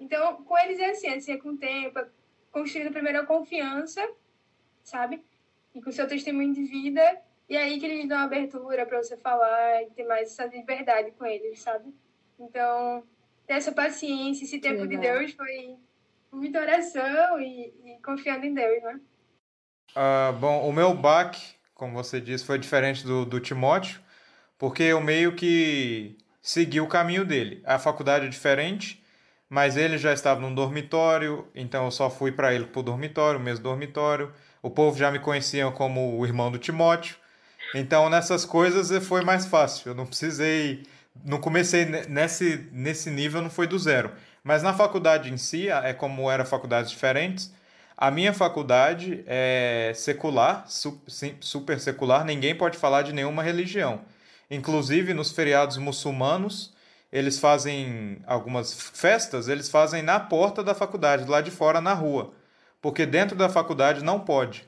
[0.00, 2.08] Então, com eles é assim, assim, é com o tempo, é
[2.50, 4.02] construindo primeiro a confiança,
[4.82, 5.24] sabe?
[5.72, 9.16] E com o seu testemunho de vida, e aí que eles dão abertura para você
[9.16, 11.94] falar e ter mais essa liberdade com eles, sabe?
[12.38, 13.06] Então,
[13.46, 15.76] ter essa paciência, esse tempo de Deus foi
[16.32, 19.00] muita oração e, e confiando em Deus, né?
[19.94, 21.40] Uh, bom, o meu baque,
[21.74, 24.00] como você disse, foi diferente do, do Timóteo,
[24.58, 27.62] porque eu meio que segui o caminho dele.
[27.64, 29.02] A faculdade é diferente,
[29.48, 33.38] mas ele já estava num dormitório, então eu só fui para ele para o dormitório,
[33.38, 34.32] o mesmo dormitório.
[34.62, 37.16] O povo já me conhecia como o irmão do Timóteo.
[37.74, 39.90] Então, nessas coisas foi mais fácil.
[39.90, 40.84] Eu não precisei.
[41.24, 44.12] Não comecei nesse, nesse nível, não foi do zero.
[44.42, 47.52] Mas na faculdade em si, é como eram faculdades diferentes.
[48.02, 54.00] A minha faculdade é secular, super secular, ninguém pode falar de nenhuma religião.
[54.50, 56.74] Inclusive, nos feriados muçulmanos,
[57.12, 62.34] eles fazem algumas festas, eles fazem na porta da faculdade, lá de fora na rua.
[62.80, 64.64] Porque dentro da faculdade não pode.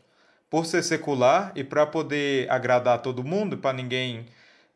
[0.49, 4.27] Por ser secular e para poder agradar todo mundo, para ninguém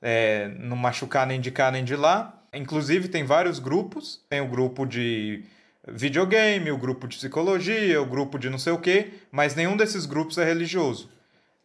[0.03, 2.43] é, não machucar nem de cá nem de lá.
[2.53, 5.45] Inclusive, tem vários grupos: tem o grupo de
[5.93, 10.07] videogame, o grupo de psicologia, o grupo de não sei o quê, mas nenhum desses
[10.07, 11.11] grupos é religioso.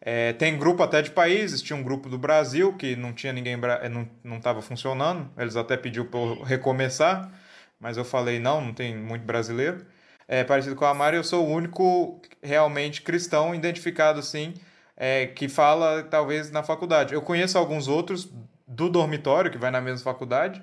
[0.00, 3.54] É, tem grupo até de países, tinha um grupo do Brasil que não tinha ninguém,
[3.54, 7.32] é, não estava funcionando, eles até pediu para eu recomeçar,
[7.80, 9.84] mas eu falei não, não tem muito brasileiro.
[10.28, 14.54] É, parecido com a Mari, eu sou o único realmente cristão identificado assim,
[14.96, 17.14] é, que fala talvez na faculdade.
[17.14, 18.30] Eu conheço alguns outros
[18.66, 20.62] do dormitório que vai na mesma faculdade,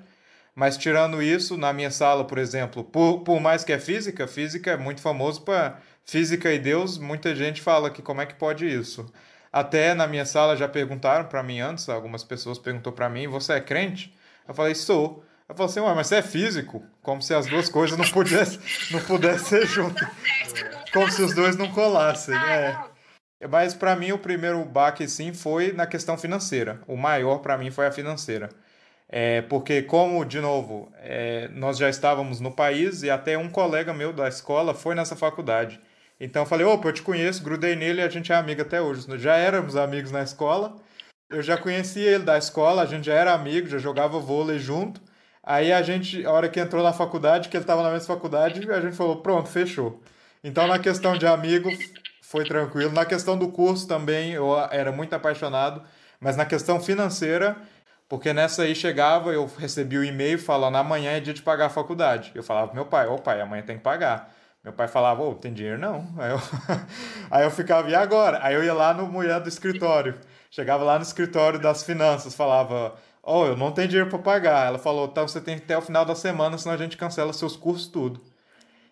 [0.54, 4.72] mas tirando isso, na minha sala, por exemplo, por, por mais que é física, física
[4.72, 8.66] é muito famoso para física e Deus, muita gente fala que como é que pode
[8.66, 9.10] isso.
[9.52, 13.54] Até na minha sala já perguntaram para mim antes, algumas pessoas perguntou para mim, você
[13.54, 14.14] é crente?
[14.46, 15.24] Eu falei, sou.
[15.48, 16.82] Eu falei assim, ué, mas você é físico?
[17.02, 18.60] Como se as duas coisas não pudessem
[18.90, 20.08] não pudesse ser juntas.
[20.92, 22.34] Como se os dois não colassem.
[22.34, 22.78] É.
[23.50, 26.80] Mas para mim o primeiro baque sim foi na questão financeira.
[26.86, 28.48] O maior para mim foi a financeira.
[29.14, 33.92] É, porque como, de novo, é, nós já estávamos no país e até um colega
[33.92, 35.78] meu da escola foi nessa faculdade.
[36.18, 38.80] Então eu falei, opa, eu te conheço, grudei nele e a gente é amigo até
[38.80, 39.06] hoje.
[39.18, 40.76] Já éramos amigos na escola.
[41.28, 44.98] Eu já conhecia ele da escola, a gente já era amigo, já jogava vôlei junto.
[45.42, 48.70] Aí a gente, a hora que entrou na faculdade, que ele estava na mesma faculdade,
[48.70, 50.00] a gente falou, pronto, fechou.
[50.42, 51.70] Então na questão de amigo
[52.22, 52.92] foi tranquilo.
[52.92, 55.82] Na questão do curso também eu era muito apaixonado,
[56.18, 57.56] mas na questão financeira,
[58.12, 61.64] porque nessa aí chegava, eu recebi o um e-mail falando amanhã é dia de pagar
[61.64, 62.30] a faculdade.
[62.34, 64.30] Eu falava pro meu pai, ô pai, amanhã tem que pagar.
[64.62, 66.06] Meu pai falava, ô, tem dinheiro não.
[66.18, 66.38] Aí eu,
[67.32, 68.38] aí eu ficava, e agora?
[68.42, 70.14] Aí eu ia lá no mulher do escritório.
[70.50, 74.66] Chegava lá no escritório das finanças, falava, oh, eu não tenho dinheiro para pagar.
[74.66, 77.56] Ela falou, então você tem até o final da semana, senão a gente cancela seus
[77.56, 78.20] cursos tudo.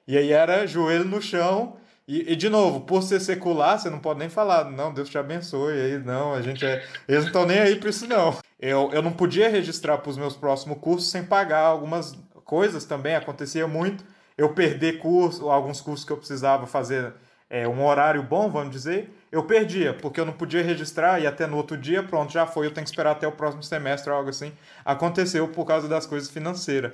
[0.09, 1.77] E aí era joelho no chão.
[2.11, 5.17] E, e, de novo, por ser secular, você não pode nem falar, não, Deus te
[5.17, 5.81] abençoe.
[5.81, 6.85] Aí, não, a gente é.
[7.07, 8.37] Eles não estão nem aí para isso, não.
[8.59, 13.15] Eu, eu não podia registrar para os meus próximos cursos sem pagar algumas coisas também,
[13.15, 14.05] acontecia muito
[14.37, 17.15] eu perder curso, alguns cursos que eu precisava fazer
[17.49, 21.47] é, um horário bom, vamos dizer, eu perdia, porque eu não podia registrar e até
[21.47, 24.31] no outro dia, pronto, já foi, eu tenho que esperar até o próximo semestre algo
[24.31, 24.53] assim.
[24.85, 26.93] Aconteceu por causa das coisas financeiras.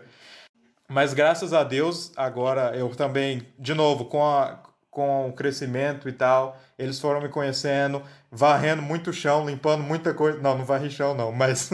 [0.87, 4.59] Mas graças a Deus, agora eu também, de novo, com, a,
[4.96, 10.40] com o crescimento e tal, eles foram me conhecendo, varrendo muito chão, limpando muita coisa.
[10.40, 11.68] Não, não varri chão, não, mas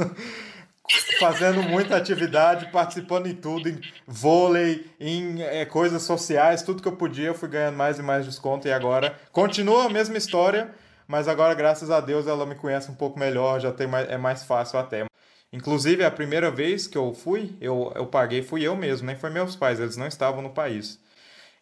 [1.20, 6.96] fazendo muita atividade, participando em tudo, em vôlei, em é, coisas sociais, tudo que eu
[6.96, 10.74] podia, eu fui ganhando mais e mais desconto e agora continua a mesma história,
[11.06, 14.18] mas agora, graças a Deus, ela me conhece um pouco melhor, já tem mais, é
[14.18, 15.04] mais fácil até.
[15.52, 19.30] Inclusive, a primeira vez que eu fui, eu, eu paguei, fui eu mesmo, nem foi
[19.30, 20.98] meus pais, eles não estavam no país.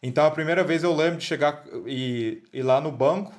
[0.02, 3.34] Então, a primeira vez eu lembro de chegar e ir lá no banco,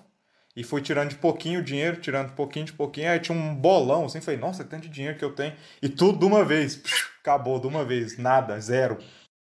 [0.55, 3.09] e fui tirando de pouquinho o dinheiro, tirando de pouquinho de pouquinho.
[3.09, 5.53] Aí tinha um bolão assim, falei, nossa, tanto dinheiro que eu tenho.
[5.81, 6.81] E tudo de uma vez.
[7.21, 8.97] acabou de uma vez, nada, zero.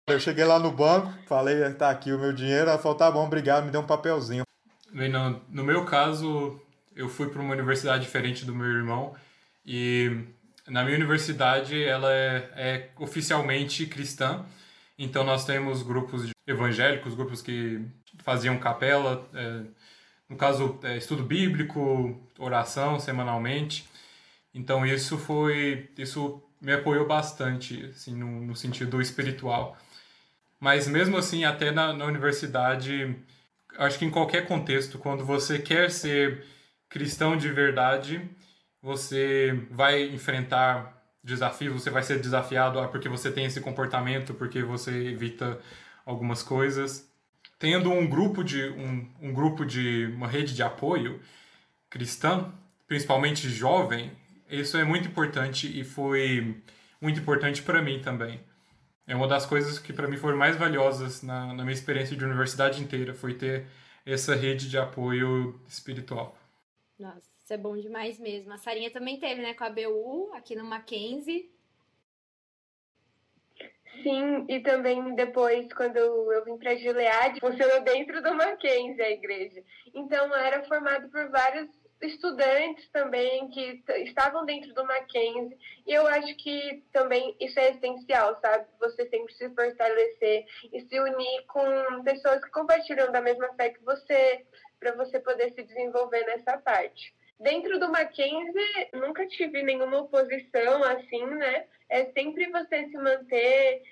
[0.07, 2.69] Eu cheguei lá no banco, falei, tá aqui o meu dinheiro.
[2.69, 4.43] Ela falou, tá bom, obrigado, me deu um papelzinho.
[5.49, 6.61] No meu caso,
[6.95, 9.15] eu fui para uma universidade diferente do meu irmão.
[9.65, 10.25] E
[10.67, 14.45] na minha universidade, ela é, é oficialmente cristã.
[14.97, 17.81] Então nós temos grupos evangélicos, grupos que
[18.19, 19.27] faziam capela.
[19.33, 19.63] É,
[20.29, 23.87] no caso, é, estudo bíblico, oração semanalmente.
[24.53, 29.77] Então isso foi, isso me apoiou bastante, assim, no, no sentido espiritual.
[30.59, 33.15] Mas mesmo assim, até na, na universidade,
[33.77, 36.45] acho que em qualquer contexto, quando você quer ser
[36.89, 38.29] cristão de verdade,
[38.81, 40.94] você vai enfrentar
[41.25, 45.59] desafios, você vai ser desafiado porque você tem esse comportamento, porque você evita
[46.05, 47.11] algumas coisas.
[47.57, 51.19] Tendo um grupo de um, um grupo de uma rede de apoio
[51.89, 52.53] cristã,
[52.87, 54.11] principalmente jovem,
[54.47, 56.61] isso é muito importante e foi
[57.01, 58.39] muito importante para mim também.
[59.07, 62.23] É uma das coisas que para mim foram mais valiosas na, na minha experiência de
[62.23, 63.65] universidade inteira, foi ter
[64.05, 66.37] essa rede de apoio espiritual.
[66.99, 68.51] Nossa, isso é bom demais mesmo.
[68.51, 71.47] A Sarinha também teve, né, com a BU, aqui no Mackenzie.
[74.01, 79.63] Sim, e também depois, quando eu vim para Gilead, funcionou dentro do Mackenzie a igreja.
[79.93, 81.69] Então, era formado por vários
[82.01, 85.55] estudantes também que estavam dentro do Mackenzie.
[85.85, 88.65] E eu acho que também isso é essencial, sabe?
[88.79, 93.83] Você sempre se fortalecer e se unir com pessoas que compartilham da mesma fé que
[93.83, 94.43] você,
[94.79, 97.13] para você poder se desenvolver nessa parte.
[97.39, 101.65] Dentro do Mackenzie, nunca tive nenhuma oposição assim, né?
[101.89, 103.83] É sempre você se manter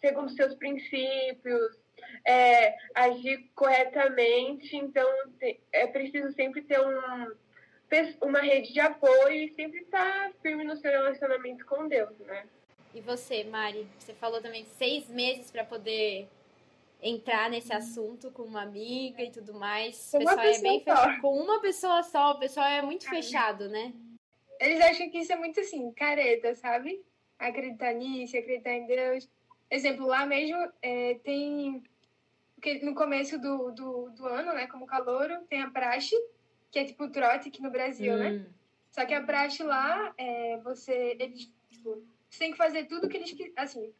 [0.00, 1.76] segundo seus princípios,
[2.26, 4.76] é, agir corretamente.
[4.76, 5.08] Então,
[5.72, 7.34] é preciso sempre ter um,
[8.20, 12.46] uma rede de apoio e sempre estar firme no seu relacionamento com Deus, né?
[12.94, 13.86] E você, Mari?
[13.98, 16.28] Você falou também seis meses para poder
[17.02, 20.14] entrar nesse assunto com uma amiga e tudo mais.
[20.14, 21.20] O pessoal é bem fechado.
[21.20, 23.92] Com uma pessoa só, o pessoal é muito fechado, né?
[24.60, 27.04] Eles acham que isso é muito assim, careta, sabe?
[27.36, 29.28] Acreditar nisso, acreditar em Deus.
[29.68, 31.82] Exemplo, lá mesmo é, tem.
[32.54, 36.14] Porque no começo do, do, do, ano, né, como calouro, tem a praxe,
[36.70, 38.30] que é tipo trote aqui no Brasil, né?
[38.30, 38.38] hum.
[38.38, 38.46] né?
[38.92, 41.16] Só que a praxe lá, é, você.
[41.18, 43.34] Eles, tipo, você tem que fazer tudo que eles.
[43.56, 43.92] Assim,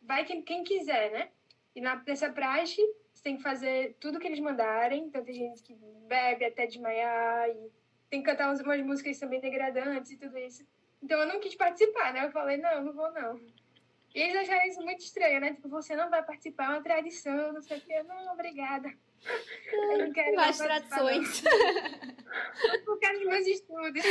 [0.00, 1.28] vai quem, quem quiser, né?
[1.74, 2.80] E na, nessa praxe,
[3.12, 5.04] você tem que fazer tudo que eles mandarem.
[5.04, 5.74] Então, tem gente que
[6.06, 7.70] bebe até desmaiar e
[8.08, 10.66] tem que cantar umas, músicas também degradantes e tudo isso.
[11.02, 12.26] Então, eu não quis participar, né?
[12.26, 13.40] Eu falei, não, não vou não.
[14.14, 15.54] E eles acharam isso muito estranho, né?
[15.54, 18.02] Tipo, você não vai participar, é uma tradição, não sei o quê.
[18.02, 18.92] Não, obrigada.
[19.72, 21.42] Eu não quero Mais tradições.
[22.84, 24.02] Por causa dos meus estudos.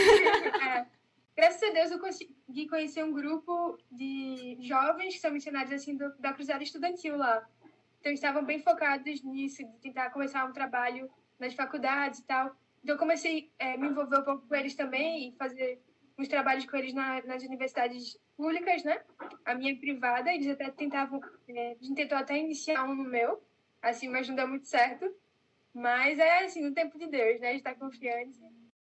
[0.61, 0.98] É.
[1.39, 6.13] Graças a Deus eu consegui conhecer um grupo de jovens que são missionários assim do,
[6.17, 7.47] da cruzada estudantil lá.
[8.01, 11.09] Então estavam bem focados nisso, de tentar começar um trabalho
[11.39, 12.53] nas faculdades e tal.
[12.83, 15.81] Então eu comecei a é, me envolver um pouco com eles também e fazer
[16.17, 19.01] uns trabalhos com eles na, nas universidades públicas, né?
[19.45, 23.41] A minha privada, eles até tentavam, é, a gente tentou até iniciar um no meu,
[23.81, 25.09] assim, mas não deu muito certo.
[25.73, 27.47] Mas é assim, no tempo de Deus, né?
[27.47, 28.37] A gente tá confiante.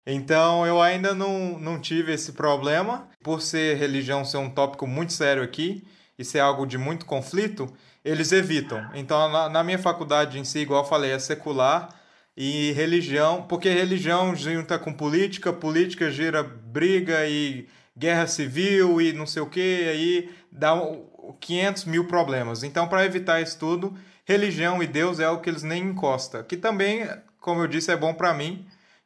[0.06, 3.08] Então eu ainda não, não tive esse problema.
[3.24, 5.84] Por ser religião ser um tópico muito sério aqui
[6.18, 7.68] e ser algo de muito conflito,
[8.04, 8.88] eles evitam.
[8.94, 11.90] Então na, na minha faculdade em si, igual eu falei, é secular
[12.38, 19.26] e religião, porque religião junta com política, política gira briga e guerra civil e não
[19.26, 20.76] sei o que, aí dá
[21.40, 22.64] 500 mil problemas.
[22.64, 23.96] Então, para evitar isso tudo,
[24.26, 26.44] religião e Deus é o que eles nem encostam.
[26.44, 27.08] Que também,
[27.40, 28.66] como eu disse, é bom para mim,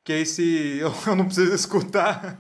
[0.10, 2.40] que esse eu não preciso escutar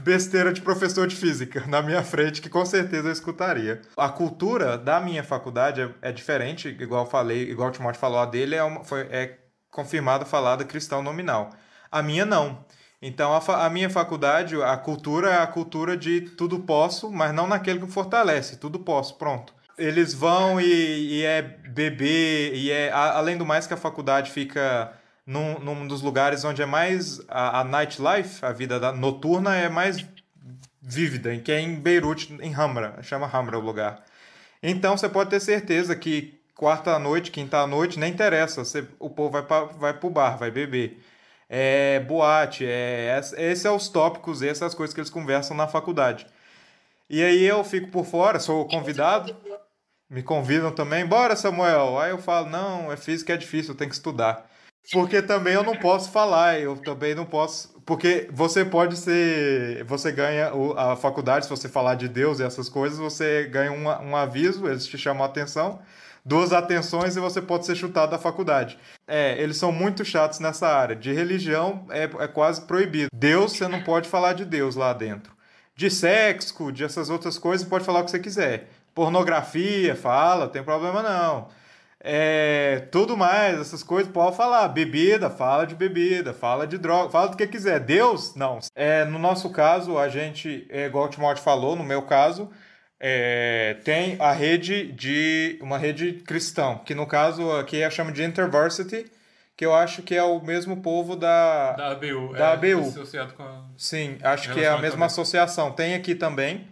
[0.00, 3.82] besteira de professor de física na minha frente, que com certeza eu escutaria.
[3.98, 8.24] A cultura da minha faculdade é, é diferente, igual falei, igual o Timóteo falou, a
[8.24, 9.38] dele é, uma, foi, é
[9.70, 11.50] confirmada falada cristão nominal.
[11.90, 12.64] A minha não.
[13.02, 17.46] Então, a, a, minha faculdade, a cultura é a cultura de tudo posso, mas não
[17.46, 19.52] naquele que fortalece, tudo posso, pronto.
[19.76, 22.90] Eles vão e, e é beber, e é.
[22.90, 24.92] A, além do mais, que a faculdade fica
[25.26, 27.20] num, num dos lugares onde é mais.
[27.28, 30.04] A, a nightlife, a vida da, noturna, é mais
[30.80, 34.04] vívida, que é em Beirute, em Hamra, chama Hamra o lugar.
[34.62, 38.64] Então, você pode ter certeza que quarta noite, quinta noite, nem interessa.
[38.64, 41.02] Você, o povo vai, pra, vai pro bar, vai beber.
[41.48, 46.26] É boate, é, esses são os tópicos, essas coisas que eles conversam na faculdade.
[47.10, 49.36] E aí eu fico por fora, sou convidado,
[50.08, 51.98] me convidam também, bora Samuel.
[51.98, 54.50] Aí eu falo, não, é física é difícil, eu tenho que estudar.
[54.90, 57.80] Porque também eu não posso falar, eu também não posso.
[57.86, 59.84] Porque você pode ser.
[59.84, 64.10] Você ganha a faculdade, se você falar de Deus e essas coisas, você ganha um,
[64.10, 65.80] um aviso, eles te chamam a atenção
[66.24, 68.78] duas atenções e você pode ser chutado da faculdade.
[69.06, 70.94] É, eles são muito chatos nessa área.
[70.94, 73.08] De religião é, é quase proibido.
[73.12, 75.32] Deus, você não pode falar de Deus lá dentro.
[75.74, 78.68] De sexo, de essas outras coisas, pode falar o que você quiser.
[78.94, 81.48] Pornografia, fala, tem problema não.
[82.04, 84.66] É, tudo mais, essas coisas, pode falar.
[84.68, 87.78] Bebida, fala de bebida, fala de droga, fala do que quiser.
[87.78, 88.58] Deus, não.
[88.74, 92.50] É, no nosso caso, a gente, é, igual o Timóteo falou, no meu caso,
[92.98, 98.24] é, tem a rede de uma rede cristã, que no caso aqui é chama de
[98.24, 99.06] InterVarsity,
[99.56, 102.32] que eu acho que é o mesmo povo da Da ABU.
[102.32, 102.80] Da é, ABU.
[102.88, 103.64] Associado com a...
[103.76, 105.06] Sim, acho que é a mesma também.
[105.06, 105.70] associação.
[105.70, 106.66] Tem aqui também.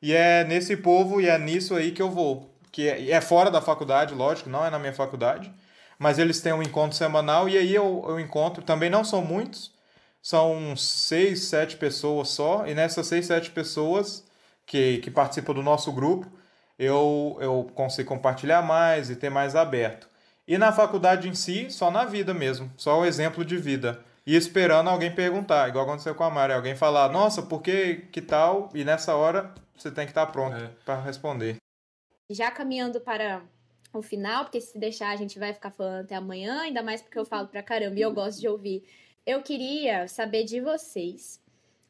[0.00, 2.54] E é nesse povo e é nisso aí que eu vou.
[2.72, 5.52] Que é, é fora da faculdade, lógico, não é na minha faculdade.
[5.98, 8.62] Mas eles têm um encontro semanal e aí eu, eu encontro.
[8.62, 9.72] Também não são muitos,
[10.22, 12.66] são seis, sete pessoas só.
[12.66, 14.24] E nessas seis, sete pessoas
[14.64, 16.26] que, que participam do nosso grupo,
[16.78, 20.08] eu, eu consigo compartilhar mais e ter mais aberto.
[20.46, 24.00] E na faculdade em si, só na vida mesmo, só o exemplo de vida.
[24.26, 28.20] E esperando alguém perguntar, igual aconteceu com a Mari, alguém falar, nossa, por que que
[28.22, 28.70] tal?
[28.74, 30.70] E nessa hora você tem que estar pronto É.
[30.84, 31.56] para responder.
[32.30, 33.42] Já caminhando para
[33.92, 37.18] o final, porque se deixar a gente vai ficar falando até amanhã, ainda mais porque
[37.18, 38.84] eu falo pra caramba e eu gosto de ouvir.
[39.24, 41.40] Eu queria saber de vocês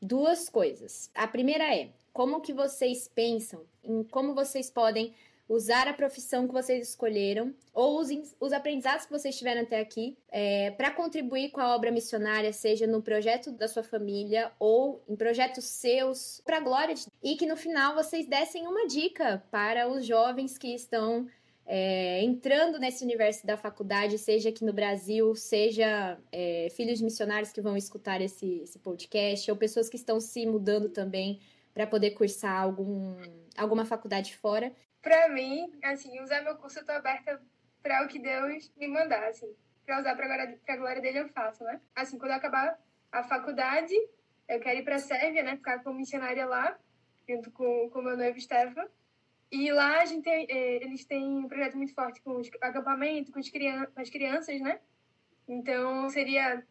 [0.01, 1.11] duas coisas.
[1.15, 5.13] A primeira é, como que vocês pensam em como vocês podem
[5.49, 10.17] usar a profissão que vocês escolheram ou os, os aprendizados que vocês tiveram até aqui
[10.77, 15.65] para contribuir com a obra missionária, seja no projeto da sua família ou em projetos
[15.65, 20.05] seus, para a glória de e que no final vocês dessem uma dica para os
[20.05, 21.27] jovens que estão
[21.71, 27.53] é, entrando nesse universo da faculdade, seja aqui no Brasil, seja é, filhos de missionários
[27.53, 31.41] que vão escutar esse, esse podcast, ou pessoas que estão se mudando também
[31.75, 33.15] para poder cursar algum,
[33.55, 34.73] alguma faculdade fora.
[35.09, 37.41] Pra mim, assim, usar meu curso, eu tô aberta
[37.83, 39.51] pra o que Deus me mandar, assim.
[39.87, 41.81] Pra usar pra glória, pra glória dele, eu faço, né?
[41.97, 42.79] Assim, quando eu acabar
[43.11, 43.95] a faculdade,
[44.47, 45.57] eu quero ir pra Sérvia, né?
[45.57, 46.79] Ficar como missionária lá,
[47.27, 48.87] junto com o meu noivo Stefan.
[49.51, 53.33] E lá a gente tem, eh, eles têm um projeto muito forte com os acampamento,
[53.33, 54.79] com, crian com as crianças, né?
[55.49, 56.63] Então, seria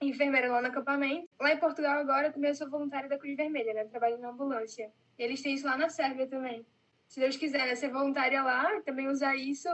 [0.00, 1.28] enfermeira lá no acampamento.
[1.40, 3.84] Lá em Portugal, agora, também eu sou voluntária da Cruz Vermelha, né?
[3.84, 4.90] Trabalho na ambulância.
[5.16, 6.66] E eles têm isso lá na Sérvia também
[7.08, 9.68] se Deus quiser, né, ser voluntária lá também usar isso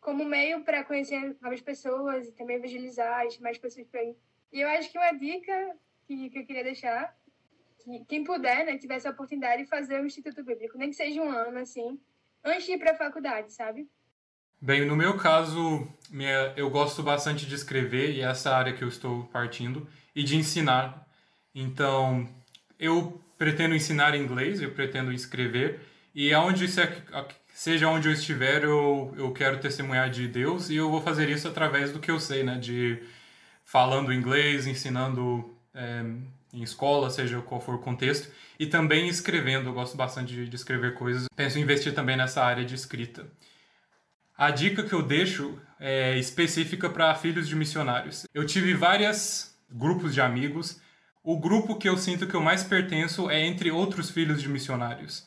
[0.00, 4.16] como meio para conhecer novas pessoas e também evangelizar e mais pessoas para ir.
[4.52, 7.16] E eu acho que uma dica que, que eu queria deixar,
[7.78, 11.22] que quem puder, né, tiver essa oportunidade de fazer o Instituto Bíblico, nem que seja
[11.22, 11.98] um ano, assim,
[12.44, 13.88] antes de ir para a faculdade, sabe?
[14.60, 18.82] Bem, no meu caso, minha, eu gosto bastante de escrever e é essa área que
[18.84, 21.06] eu estou partindo e de ensinar.
[21.54, 22.28] Então,
[22.78, 25.80] eu pretendo ensinar inglês, eu pretendo escrever
[26.14, 27.02] e aonde se-
[27.52, 31.48] seja onde eu estiver, eu, eu quero testemunhar de Deus e eu vou fazer isso
[31.48, 32.56] através do que eu sei, né?
[32.58, 33.02] De
[33.64, 36.04] falando inglês, ensinando é,
[36.52, 39.68] em escola, seja qual for o contexto, e também escrevendo.
[39.70, 41.26] Eu gosto bastante de, de escrever coisas.
[41.34, 43.26] Penso em investir também nessa área de escrita.
[44.36, 48.26] A dica que eu deixo é específica para filhos de missionários.
[48.34, 50.80] Eu tive vários grupos de amigos.
[51.22, 55.26] O grupo que eu sinto que eu mais pertenço é entre outros filhos de missionários.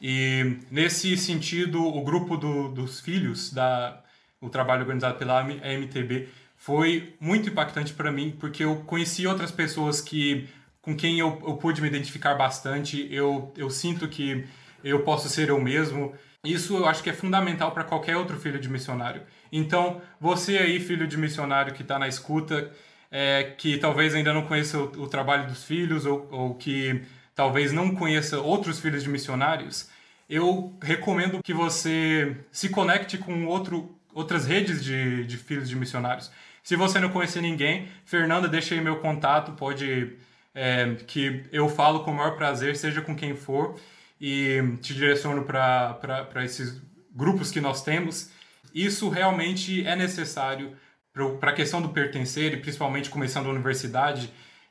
[0.00, 4.02] E nesse sentido, o grupo do, dos filhos, da,
[4.40, 10.00] o trabalho organizado pela MTB, foi muito impactante para mim, porque eu conheci outras pessoas
[10.00, 10.48] que
[10.88, 13.06] com quem eu, eu pude me identificar bastante.
[13.10, 14.46] Eu, eu sinto que
[14.82, 16.14] eu posso ser eu mesmo.
[16.42, 19.22] Isso eu acho que é fundamental para qualquer outro filho de missionário.
[19.52, 22.72] Então, você aí, filho de missionário que está na escuta,
[23.10, 27.02] é, que talvez ainda não conheça o, o trabalho dos filhos ou, ou que
[27.38, 29.88] talvez não conheça outros filhos de missionários,
[30.28, 36.32] eu recomendo que você se conecte com outro, outras redes de, de filhos de missionários.
[36.64, 40.16] Se você não conhecer ninguém, Fernanda, deixa aí meu contato, pode
[40.52, 43.78] é, que eu falo com o maior prazer, seja com quem for,
[44.20, 46.82] e te direciono para esses
[47.14, 48.32] grupos que nós temos.
[48.74, 50.76] Isso realmente é necessário
[51.38, 54.28] para a questão do pertencer, e principalmente começando a universidade,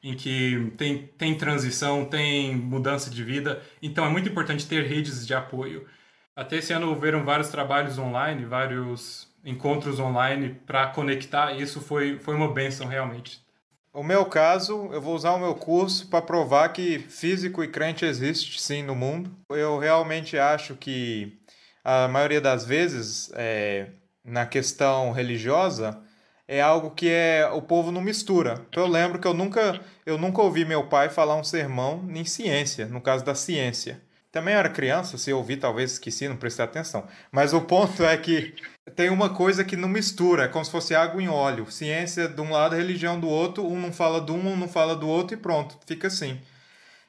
[0.07, 3.61] em que tem, tem transição, tem mudança de vida.
[3.81, 5.85] Então é muito importante ter redes de apoio.
[6.33, 11.51] Até esse ano houveram vários trabalhos online, vários encontros online para conectar.
[11.51, 13.45] E isso foi, foi uma benção realmente.
[13.91, 18.05] O meu caso, eu vou usar o meu curso para provar que físico e crente
[18.05, 19.35] existe sim no mundo.
[19.49, 21.37] Eu realmente acho que
[21.83, 23.89] a maioria das vezes, é,
[24.23, 26.01] na questão religiosa,
[26.47, 28.65] é algo que é o povo não mistura.
[28.69, 32.23] Então eu lembro que eu nunca, eu nunca ouvi meu pai falar um sermão em
[32.25, 34.01] ciência, no caso da ciência.
[34.31, 37.05] Também era criança, se eu ouvi, talvez esqueci, não prestei atenção.
[37.31, 38.53] Mas o ponto é que
[38.95, 41.69] tem uma coisa que não mistura, é como se fosse água em óleo.
[41.71, 44.95] Ciência de um lado, religião do outro, um não fala de um, um não fala
[44.95, 46.39] do outro e pronto, fica assim.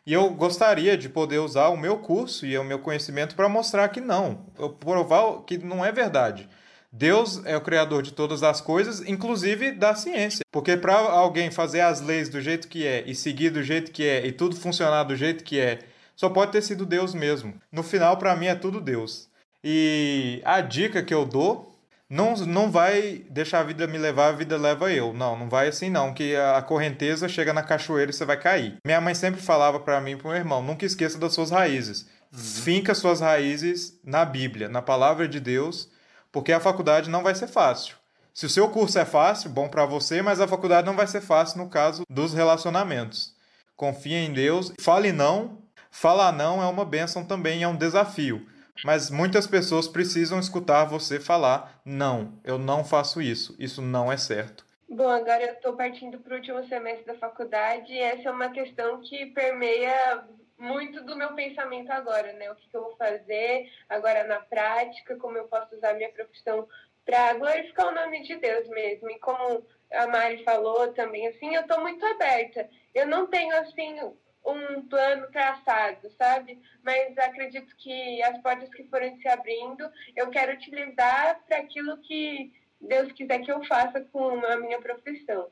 [0.07, 3.89] E eu gostaria de poder usar o meu curso e o meu conhecimento para mostrar
[3.91, 4.47] que não,
[4.81, 6.49] provar que não é verdade.
[6.91, 10.43] Deus é o criador de todas as coisas, inclusive da ciência.
[10.51, 14.05] Porque para alguém fazer as leis do jeito que é e seguir do jeito que
[14.05, 15.81] é e tudo funcionar do jeito que é,
[16.17, 17.55] só pode ter sido Deus mesmo.
[17.71, 19.29] No final, para mim, é tudo Deus.
[19.63, 21.79] E a dica que eu dou
[22.11, 25.13] não, não vai deixar a vida me levar, a vida leva eu.
[25.13, 28.77] Não, não vai assim não, que a correnteza chega na cachoeira e você vai cair.
[28.85, 32.07] Minha mãe sempre falava para mim e pro meu irmão, nunca esqueça das suas raízes.
[32.33, 32.39] Uhum.
[32.39, 35.91] Finca suas raízes na Bíblia, na palavra de Deus,
[36.33, 37.97] porque a faculdade não vai ser fácil.
[38.35, 41.21] Se o seu curso é fácil, bom para você, mas a faculdade não vai ser
[41.21, 43.35] fácil no caso dos relacionamentos.
[43.77, 45.59] Confie em Deus, fale não.
[45.91, 48.47] Falar não é uma bênção também, é um desafio.
[48.85, 54.17] Mas muitas pessoas precisam escutar você falar: não, eu não faço isso, isso não é
[54.17, 54.65] certo.
[54.89, 58.51] Bom, agora eu estou partindo para o último semestre da faculdade e essa é uma
[58.51, 60.25] questão que permeia
[60.59, 62.51] muito do meu pensamento agora, né?
[62.51, 66.69] O que, que eu vou fazer agora na prática, como eu posso usar minha profissão
[67.05, 69.11] para glorificar o nome de Deus mesmo.
[69.11, 72.69] E como a Mari falou também, assim, eu estou muito aberta.
[72.95, 73.99] Eu não tenho, assim,
[74.45, 76.61] um plano traçado, sabe?
[76.83, 82.53] Mas acredito que as portas que forem se abrindo, eu quero utilizar para aquilo que
[82.81, 85.51] Deus quiser que eu faça com a minha profissão.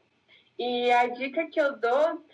[0.58, 2.24] E a dica que eu dou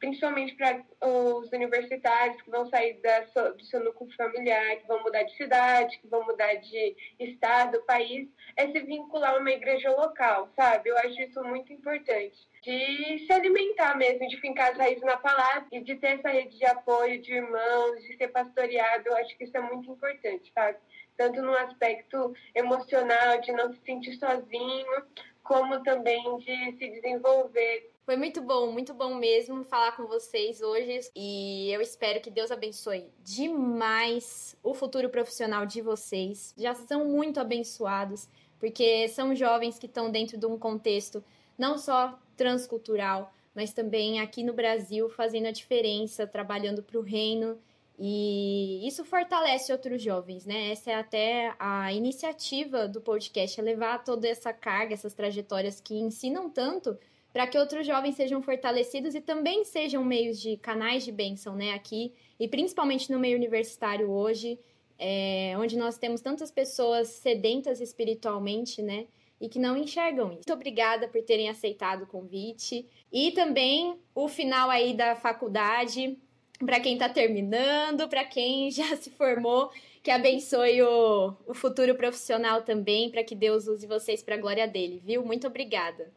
[0.00, 3.20] principalmente para os universitários que vão sair da,
[3.50, 8.26] do seu núcleo familiar, que vão mudar de cidade, que vão mudar de estado, país,
[8.56, 10.88] é se vincular a uma igreja local, sabe?
[10.88, 12.48] Eu acho isso muito importante.
[12.62, 16.58] De se alimentar mesmo, de fincar as raízes na palavra e de ter essa rede
[16.58, 20.78] de apoio de irmãos, de ser pastoreado, eu acho que isso é muito importante, sabe?
[21.16, 25.04] Tanto no aspecto emocional, de não se sentir sozinho,
[25.42, 30.98] como também de se desenvolver foi muito bom, muito bom mesmo falar com vocês hoje
[31.14, 36.52] e eu espero que Deus abençoe demais o futuro profissional de vocês.
[36.58, 38.28] Já são muito abençoados,
[38.58, 41.22] porque são jovens que estão dentro de um contexto
[41.56, 47.60] não só transcultural, mas também aqui no Brasil fazendo a diferença, trabalhando para o reino.
[48.02, 50.70] E isso fortalece outros jovens, né?
[50.70, 55.94] Essa é até a iniciativa do podcast, é levar toda essa carga, essas trajetórias que
[55.94, 56.96] ensinam tanto
[57.30, 61.74] para que outros jovens sejam fortalecidos e também sejam meios de canais de bênção, né,
[61.74, 64.58] aqui, e principalmente no meio universitário hoje,
[64.98, 69.06] é, onde nós temos tantas pessoas sedentas espiritualmente, né,
[69.38, 70.36] e que não enxergam isso.
[70.36, 72.86] Muito obrigada por terem aceitado o convite.
[73.10, 76.18] E também o final aí da faculdade,
[76.64, 79.70] para quem está terminando, para quem já se formou,
[80.02, 84.66] que abençoe o, o futuro profissional também, para que Deus use vocês para a glória
[84.66, 85.24] dele, viu?
[85.24, 86.12] Muito obrigada.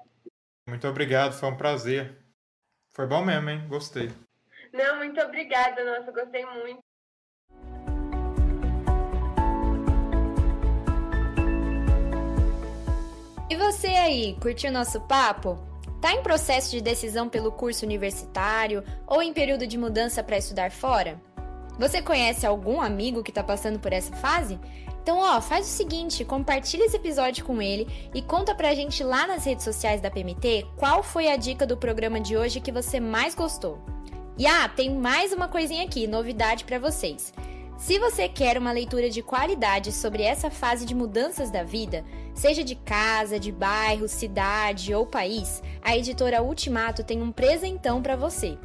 [0.67, 2.17] Muito obrigado, foi um prazer.
[2.95, 3.67] Foi bom mesmo, hein?
[3.67, 4.09] Gostei.
[4.71, 6.79] Não, muito obrigada, nossa, gostei muito.
[13.49, 15.72] E você aí, curtiu nosso papo?
[16.03, 20.69] Tá em processo de decisão pelo curso universitário ou em período de mudança para estudar
[20.69, 21.17] fora?
[21.79, 24.59] Você conhece algum amigo que está passando por essa fase?
[25.01, 29.25] Então, ó, faz o seguinte, compartilha esse episódio com ele e conta pra gente lá
[29.25, 32.99] nas redes sociais da PMT qual foi a dica do programa de hoje que você
[32.99, 33.79] mais gostou.
[34.37, 37.33] E ah, tem mais uma coisinha aqui, novidade para vocês.
[37.77, 42.03] Se você quer uma leitura de qualidade sobre essa fase de mudanças da vida,
[42.33, 48.15] seja de casa, de bairro, cidade ou país, a editora Ultimato tem um presentão para
[48.15, 48.57] você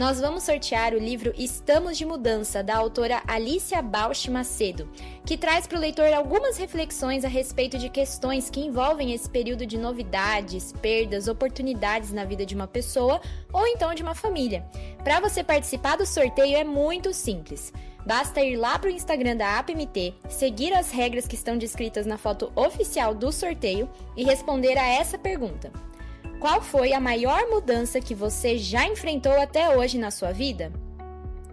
[0.00, 4.88] nós vamos sortear o livro Estamos de Mudança, da autora Alicia Bausch Macedo,
[5.26, 9.66] que traz para o leitor algumas reflexões a respeito de questões que envolvem esse período
[9.66, 13.20] de novidades, perdas, oportunidades na vida de uma pessoa
[13.52, 14.64] ou então de uma família.
[15.04, 17.70] Para você participar do sorteio é muito simples.
[18.04, 22.16] Basta ir lá para o Instagram da APMT, seguir as regras que estão descritas na
[22.16, 25.70] foto oficial do sorteio e responder a essa pergunta.
[26.40, 30.72] Qual foi a maior mudança que você já enfrentou até hoje na sua vida?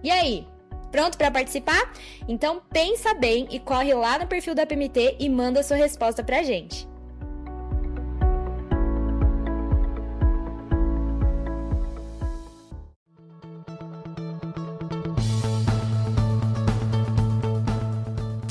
[0.02, 0.48] E aí,
[0.92, 1.92] pronto para participar?
[2.28, 6.44] Então pensa bem e corre lá no perfil da PMT e manda sua resposta pra
[6.44, 6.88] gente.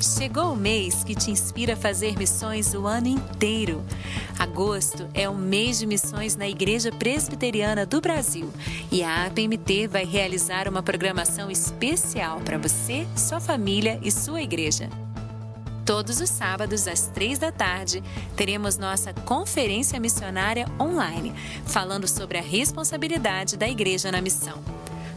[0.07, 3.85] Chegou o mês que te inspira a fazer missões o ano inteiro.
[4.39, 8.49] Agosto é o mês de missões na Igreja Presbiteriana do Brasil
[8.91, 14.89] e a APMT vai realizar uma programação especial para você, sua família e sua igreja.
[15.85, 18.03] Todos os sábados, às três da tarde,
[18.37, 21.35] teremos nossa conferência missionária online,
[21.65, 24.76] falando sobre a responsabilidade da igreja na missão.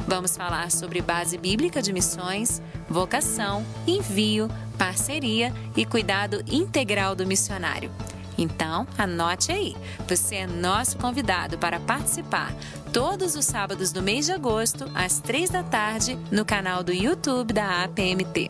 [0.09, 7.91] Vamos falar sobre base bíblica de missões, vocação, envio, parceria e cuidado integral do missionário.
[8.35, 9.77] Então, anote aí.
[10.07, 12.51] Você é nosso convidado para participar
[12.91, 17.53] todos os sábados do mês de agosto, às três da tarde, no canal do YouTube
[17.53, 18.47] da APMT.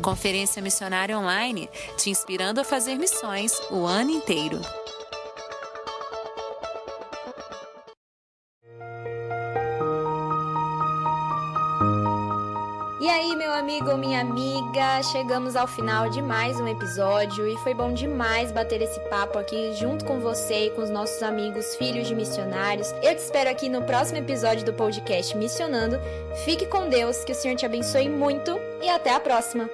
[0.00, 1.68] Conferência Missionária Online,
[1.98, 4.58] te inspirando a fazer missões o ano inteiro.
[13.62, 18.50] Amigo ou minha amiga, chegamos ao final de mais um episódio e foi bom demais
[18.50, 22.92] bater esse papo aqui junto com você e com os nossos amigos filhos de missionários.
[23.00, 25.96] Eu te espero aqui no próximo episódio do podcast Missionando.
[26.44, 29.70] Fique com Deus, que o Senhor te abençoe muito e até a próxima.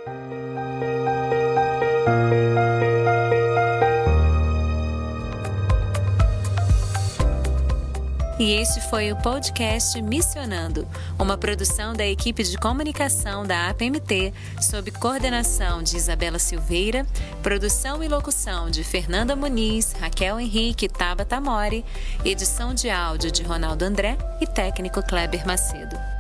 [8.38, 10.86] E este foi o podcast Missionando,
[11.18, 17.04] uma produção da equipe de comunicação da APMT, sob coordenação de Isabela Silveira,
[17.42, 21.84] produção e locução de Fernanda Muniz, Raquel Henrique e Tabata Mori,
[22.24, 26.17] edição de áudio de Ronaldo André e técnico Kleber Macedo.